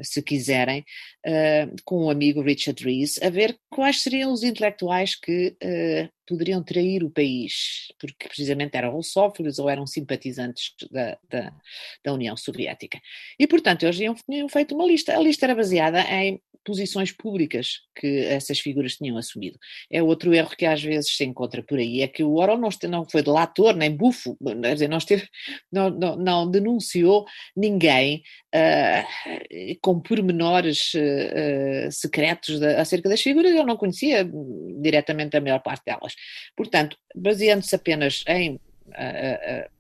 [0.03, 0.85] se quiserem,
[1.27, 6.63] uh, com o amigo Richard Rees, a ver quais seriam os intelectuais que uh, poderiam
[6.63, 11.53] trair o país, porque precisamente eram russófilos ou eram simpatizantes da, da,
[12.05, 13.01] da União Soviética.
[13.39, 15.17] E, portanto, eles tinham feito uma lista.
[15.17, 19.59] A lista era baseada em posições públicas que essas figuras tinham assumido.
[19.91, 22.69] É outro erro que às vezes se encontra por aí, é que o Orwell não,
[22.91, 25.27] não foi delator nem bufo, quer dizer, não, esteve,
[25.73, 27.25] não, não, não denunciou
[27.57, 28.23] ninguém
[28.55, 29.48] uh,
[29.81, 34.29] com pormenores uh, secretos acerca das figuras, eu não conhecia
[34.81, 36.15] diretamente a maior parte delas.
[36.57, 39.71] Portanto, baseando-se apenas em uh,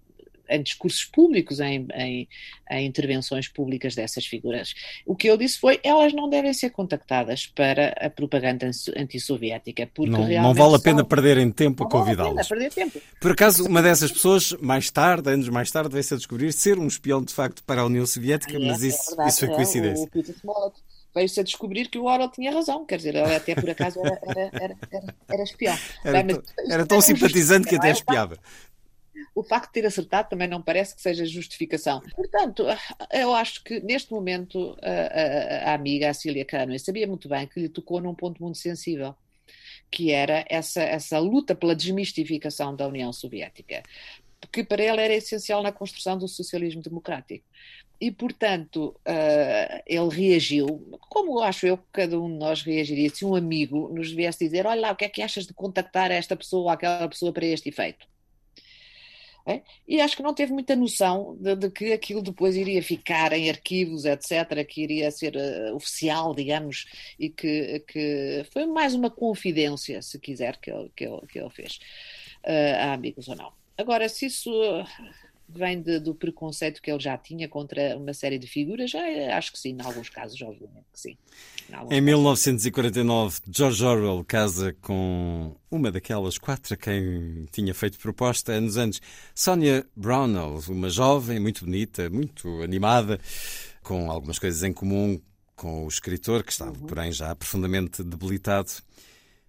[0.49, 2.29] em discursos públicos, em, em,
[2.71, 4.75] em, intervenções públicas dessas figuras.
[5.07, 10.11] O que eu disse foi, elas não devem ser contactadas para a propaganda antissoviética, porque
[10.11, 11.07] não, realmente não vale a pena são...
[11.07, 12.49] perderem tempo não a convidá-las.
[12.49, 13.01] Vale a perder tempo.
[13.21, 16.87] Por acaso, uma dessas pessoas, mais tarde, anos mais tarde, veio-se a descobrir ser um
[16.87, 20.03] espião de facto para a União Soviética, é, mas isso, é verdade, isso foi coincidência.
[20.03, 20.35] É, o Peter
[21.15, 24.19] veio-se a descobrir que o Orwell tinha razão, quer dizer, ele até por acaso era,
[24.23, 25.77] era, era, era, era espião.
[26.05, 28.39] Era, Bem, mas, era tão simpatizante que até espiava
[29.39, 32.01] o facto de ter acertado também não parece que seja justificação.
[32.17, 32.67] Portanto,
[33.13, 37.47] eu acho que neste momento a, a, a amiga, a Cília Cano, sabia muito bem
[37.47, 39.15] que lhe tocou num ponto muito sensível,
[39.93, 43.85] que era essa, essa luta pela desmistificação da União Soviética,
[44.51, 47.45] que para ela era essencial na construção do socialismo democrático.
[48.01, 53.25] E, portanto, uh, ele reagiu, como acho eu que cada um de nós reagiria se
[53.25, 56.37] um amigo nos viesse dizer: Olha lá, o que é que achas de contactar esta
[56.37, 58.07] pessoa ou aquela pessoa para este efeito?
[59.49, 59.63] É?
[59.89, 63.49] E acho que não teve muita noção de, de, que aquilo depois iria ficar em
[63.49, 66.85] arquivos, etc., que iria ser uh, oficial, digamos,
[67.19, 71.49] e que, que foi mais uma confidência, se quiser, que ele, que ele, que ele
[71.49, 71.81] fez
[72.45, 73.51] uh, a amigos ou não.
[73.79, 74.51] Agora, se isso
[75.49, 78.91] vem de, do preconceito que ele já tinha contra uma série de figuras?
[78.91, 79.01] Já,
[79.37, 81.17] acho que sim, em alguns casos, obviamente que sim.
[81.91, 88.77] Em 1949, George Orwell casa com uma daquelas quatro a quem tinha feito proposta anos
[88.77, 89.01] antes,
[89.35, 93.19] Sonia Brownell, uma jovem muito bonita, muito animada,
[93.83, 95.21] com algumas coisas em comum
[95.57, 96.87] com o escritor, que estava, uhum.
[96.87, 98.71] porém, já profundamente debilitado.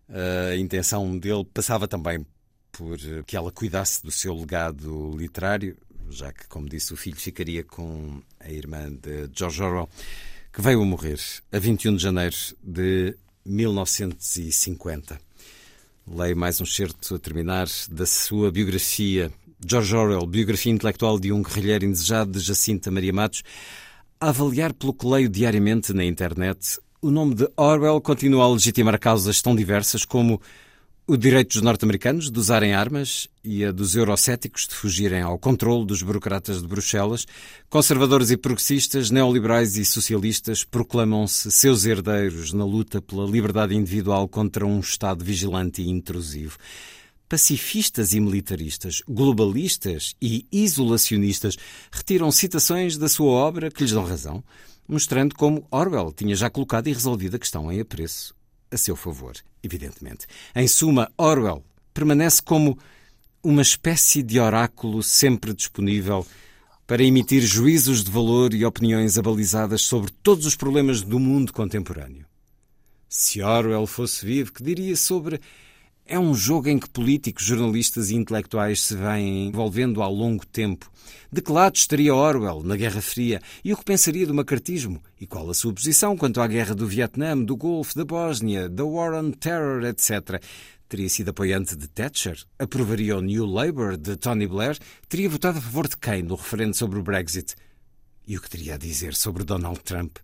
[0.10, 2.26] A intenção dele passava também
[2.72, 5.78] por que ela cuidasse do seu legado literário
[6.12, 9.90] já que, como disse, o filho ficaria com a irmã de George Orwell,
[10.52, 11.20] que veio a morrer
[11.52, 15.20] a 21 de janeiro de 1950.
[16.08, 19.32] Leio mais um certo a terminar da sua biografia.
[19.66, 23.44] George Orwell, biografia intelectual de um guerrilheiro indesejado de Jacinta Maria Matos.
[24.20, 29.00] A avaliar pelo que leio diariamente na internet, o nome de Orwell continua a legitimar
[29.00, 30.42] causas tão diversas como
[31.10, 35.84] o direito dos norte-americanos de usarem armas e a dos eurocéticos de fugirem ao controle
[35.84, 37.26] dos burocratas de Bruxelas,
[37.68, 44.68] conservadores e progressistas, neoliberais e socialistas proclamam-se seus herdeiros na luta pela liberdade individual contra
[44.68, 46.60] um Estado vigilante e intrusivo.
[47.28, 51.58] Pacifistas e militaristas, globalistas e isolacionistas
[51.92, 54.44] retiram citações da sua obra que lhes dão razão,
[54.88, 58.38] mostrando como Orwell tinha já colocado e resolvido a questão em apreço
[58.72, 60.26] a seu favor, evidentemente.
[60.56, 61.64] Em suma, Orwell
[61.94, 62.78] permanece como
[63.44, 66.26] uma espécie de oráculo sempre disponível
[66.86, 72.26] para emitir juízos de valor e opiniões abalizadas sobre todos os problemas do mundo contemporâneo.
[73.08, 75.40] Se Orwell fosse vivo, que diria sobre
[76.10, 80.92] é um jogo em que políticos, jornalistas e intelectuais se vêm envolvendo ao longo tempo.
[81.32, 85.00] De que lado estaria Orwell na Guerra Fria e o que pensaria do macartismo?
[85.22, 88.84] E qual a sua posição quanto à guerra do Vietnã, do Golfo, da Bósnia, da
[88.84, 90.42] War on Terror, etc.
[90.90, 92.44] Teria sido apoiante de Thatcher?
[92.58, 94.80] Aprovaria o New Labour de Tony Blair?
[95.08, 97.54] Teria votado a favor de quem no referendo sobre o Brexit?
[98.28, 100.18] E o que teria a dizer sobre Donald Trump?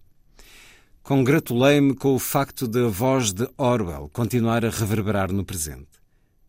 [1.05, 5.85] Congratulei-me com o facto de a voz de Orwell continuar a reverberar no presente.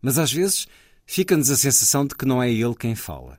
[0.01, 0.65] Mas às vezes
[1.05, 3.37] fica-nos a sensação de que não é ele quem fala.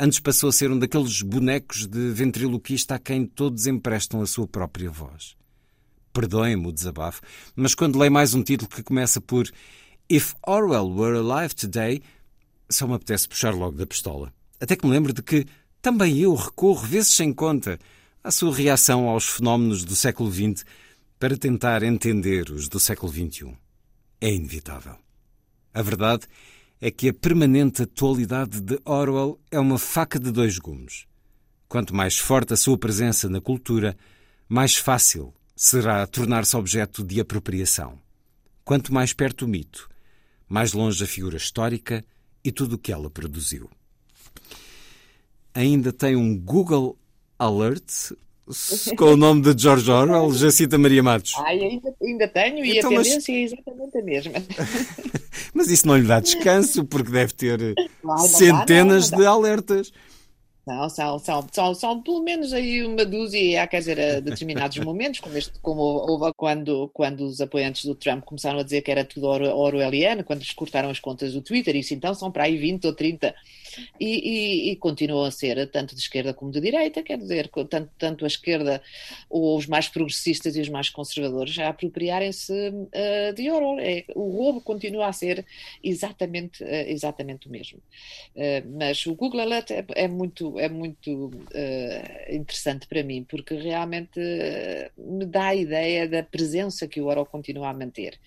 [0.00, 4.48] Antes passou a ser um daqueles bonecos de ventriloquista a quem todos emprestam a sua
[4.48, 5.36] própria voz.
[6.10, 7.20] Perdoem-me o desabafo,
[7.54, 9.46] mas quando leio mais um título que começa por
[10.08, 12.00] If Orwell were alive today,
[12.70, 14.32] só me apetece puxar logo da pistola.
[14.58, 15.44] Até que me lembro de que
[15.82, 17.78] também eu recorro, vezes sem conta,
[18.26, 20.64] à sua reação aos fenómenos do século XX
[21.16, 23.56] para tentar entender os do século XXI.
[24.20, 24.96] É inevitável.
[25.72, 26.26] A verdade
[26.80, 31.06] é que a permanente atualidade de Orwell é uma faca de dois gumes.
[31.68, 33.96] Quanto mais forte a sua presença na cultura,
[34.48, 37.96] mais fácil será tornar-se objeto de apropriação.
[38.64, 39.88] Quanto mais perto o mito,
[40.48, 42.04] mais longe a figura histórica
[42.42, 43.70] e tudo o que ela produziu.
[45.54, 46.98] Ainda tem um Google
[47.38, 48.16] Alert
[48.96, 51.34] com o nome de George Orwell, Jacita Maria Matos.
[51.38, 53.28] Ai, ainda, ainda tenho e então, a tendência mas...
[53.28, 54.32] é exatamente a mesma.
[55.52, 57.74] mas isso não lhe dá descanso, porque deve ter
[58.04, 59.92] não, centenas dá, não, não de alertas.
[60.64, 65.18] Não, são, são, são, são pelo menos aí uma dúzia, quer dizer, a determinados momentos,
[65.18, 69.04] como, este, como houve quando, quando os apoiantes do Trump começaram a dizer que era
[69.04, 72.84] tudo orwelliano, quando lhes cortaram as contas do Twitter, isso então são para aí 20
[72.84, 73.34] ou 30
[73.98, 77.90] e, e, e, continuam a ser tanto de esquerda como de direita, quer dizer, tanto,
[77.98, 78.82] tanto a esquerda
[79.28, 83.80] ou os mais progressistas e os mais conservadores a apropriarem-se uh, de Orwell.
[83.80, 85.44] É, o roubo continua a ser
[85.82, 87.78] exatamente, uh, exatamente o mesmo.
[88.34, 91.30] Uh, mas o Google Alert é, é muito, é muito
[92.30, 94.20] interessante para mim, porque realmente
[94.96, 98.18] me dá a ideia da presença que o Orwell continua a manter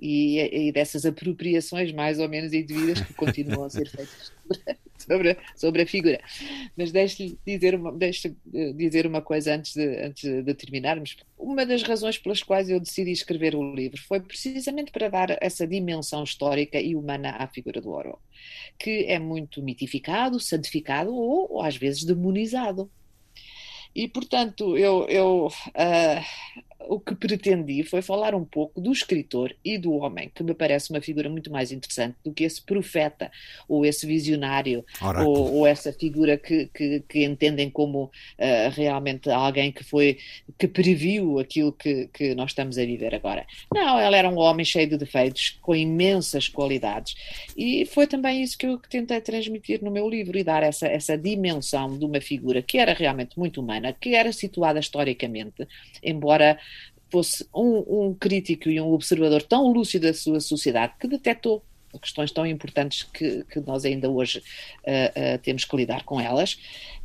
[0.00, 4.32] e, e dessas apropriações mais ou menos indevidas que continuam a ser feitas
[4.98, 6.20] sobre, sobre a figura.
[6.76, 11.16] Mas deixe-lhe dizer uma, deixe eh, dizer uma coisa antes de, antes de terminarmos.
[11.38, 15.66] Uma das razões pelas quais eu decidi escrever o livro foi precisamente para dar essa
[15.66, 18.20] dimensão histórica e humana à figura do Orwell,
[18.78, 22.90] que é muito mitificado, santificado ou, ou às vezes demonizado.
[23.94, 26.24] E, portanto, eu, eu uh,
[26.80, 30.90] o que pretendi foi falar um pouco do escritor e do homem, que me parece
[30.90, 33.30] uma figura muito mais interessante do que esse profeta
[33.68, 34.84] ou esse visionário
[35.24, 38.10] ou, ou, essa figura que, que, que entendem como uh,
[38.72, 40.18] realmente alguém que foi
[40.56, 43.46] que previu aquilo que, que nós estamos a viver agora.
[43.74, 47.16] Não, ela era um homem cheio de defeitos, com imensas qualidades
[47.56, 51.18] e foi também isso que eu tentei transmitir no meu livro e dar essa, essa
[51.18, 55.66] dimensão de uma figura que era realmente muito humana, que era situada historicamente,
[56.02, 56.58] embora
[57.10, 61.62] fosse um, um crítico e um observador tão lúcido da sua sociedade que detectou
[62.00, 66.58] questões tão importantes que, que nós ainda hoje uh, uh, temos que lidar com elas,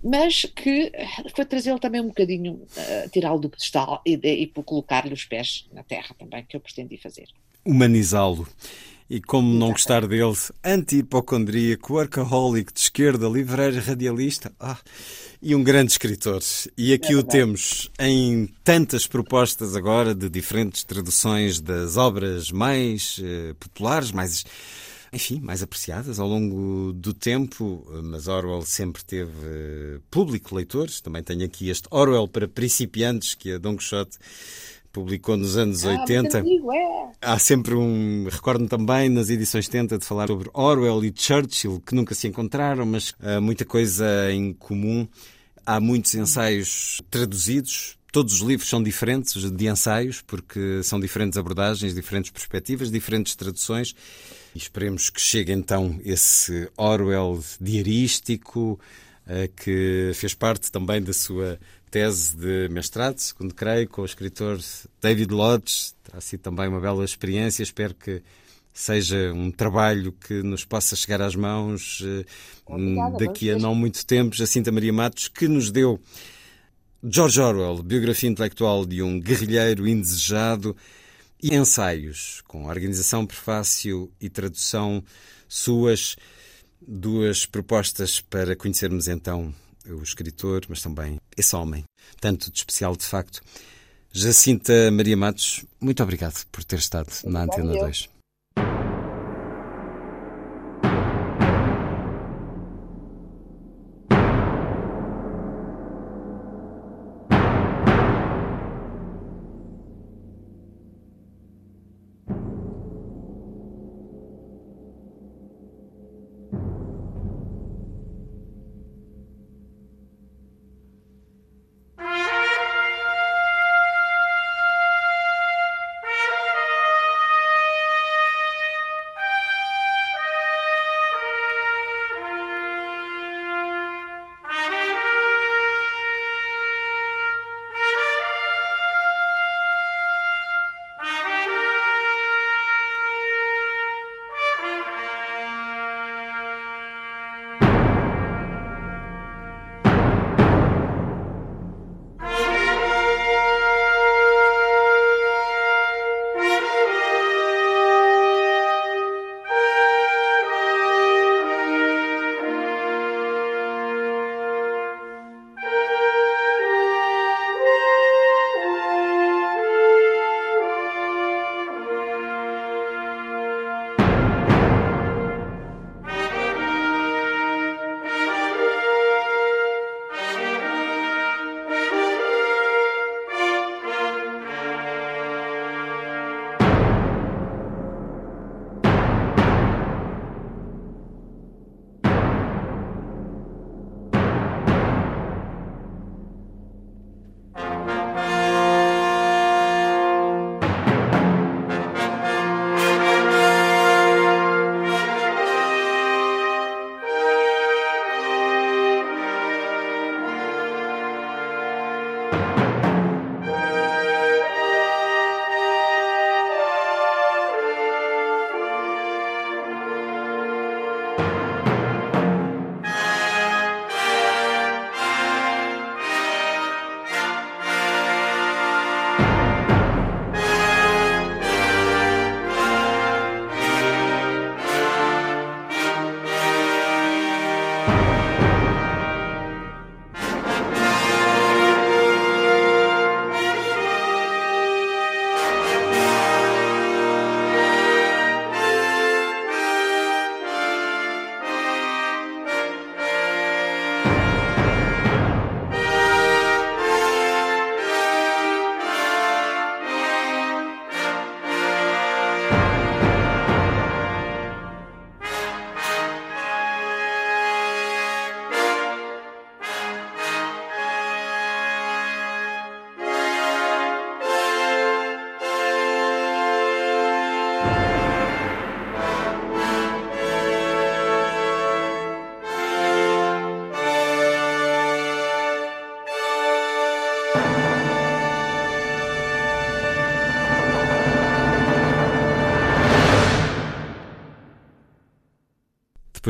[0.04, 0.92] mas que
[1.34, 5.84] foi trazê-lo também um bocadinho, uh, tirá-lo do pedestal e, e colocar-lhe os pés na
[5.84, 7.28] terra também, que eu pretendi fazer.
[7.66, 8.48] Humanizá-lo.
[9.10, 10.34] E como não gostar dele,
[10.64, 14.78] anti-hipocondríaco, workaholic de esquerda, livreiro radialista ah,
[15.42, 16.42] e um grande escritor.
[16.78, 23.18] E aqui é o temos em tantas propostas agora de diferentes traduções das obras mais
[23.20, 24.46] uh, populares, mais
[25.14, 31.02] enfim, mais apreciadas ao longo do tempo, mas Orwell sempre teve uh, público leitores.
[31.02, 34.18] Também tenho aqui este Orwell para principiantes, que a Don Quixote
[34.94, 36.38] publicou nos anos ah, 80.
[36.38, 37.12] Antigo, é.
[37.20, 38.28] Há sempre um.
[38.30, 42.86] Recordo-me também nas edições 70 de falar sobre Orwell e Churchill, que nunca se encontraram,
[42.86, 45.08] mas uh, muita coisa em comum.
[45.66, 47.98] Há muitos ensaios traduzidos.
[48.12, 53.96] Todos os livros são diferentes de ensaios, porque são diferentes abordagens, diferentes perspectivas, diferentes traduções.
[54.54, 58.80] E esperemos que chegue então esse Orwell diarístico,
[59.26, 61.58] uh, que fez parte também da sua
[61.94, 64.60] tese de mestrado, segundo creio, com o escritor
[65.00, 65.94] David Lodge.
[66.04, 67.62] Terá sido também uma bela experiência.
[67.62, 68.24] Espero que
[68.74, 72.26] seja um trabalho que nos possa chegar às mãos eh,
[72.66, 74.36] Obrigada, daqui a não muito tempo.
[74.36, 76.02] Jacinta Maria Matos, que nos deu
[77.04, 80.76] George Orwell, biografia intelectual de um guerrilheiro indesejado
[81.44, 85.04] e ensaios com organização, prefácio e tradução
[85.48, 86.16] suas.
[86.86, 89.54] Duas propostas para conhecermos então
[89.88, 91.84] o escritor, mas também esse homem,
[92.20, 93.42] tanto de especial de facto.
[94.12, 98.13] Jacinta Maria Matos, muito obrigado por ter estado na Antena 2.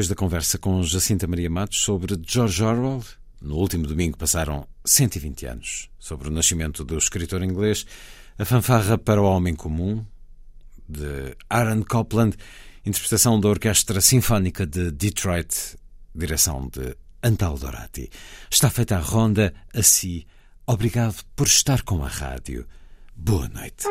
[0.03, 3.01] Depois da conversa com Jacinta Maria Matos sobre George Orwell,
[3.41, 7.85] no último domingo passaram 120 anos sobre o nascimento do escritor inglês,
[8.37, 10.05] a fanfarra para o homem comum,
[10.89, 12.35] de Aaron Copland,
[12.85, 15.77] interpretação da Orquestra Sinfónica de Detroit,
[16.13, 18.09] direção de Antal Dorati.
[18.51, 20.25] Está feita a ronda assim.
[20.67, 22.67] Obrigado por estar com a rádio.
[23.15, 23.85] Boa noite.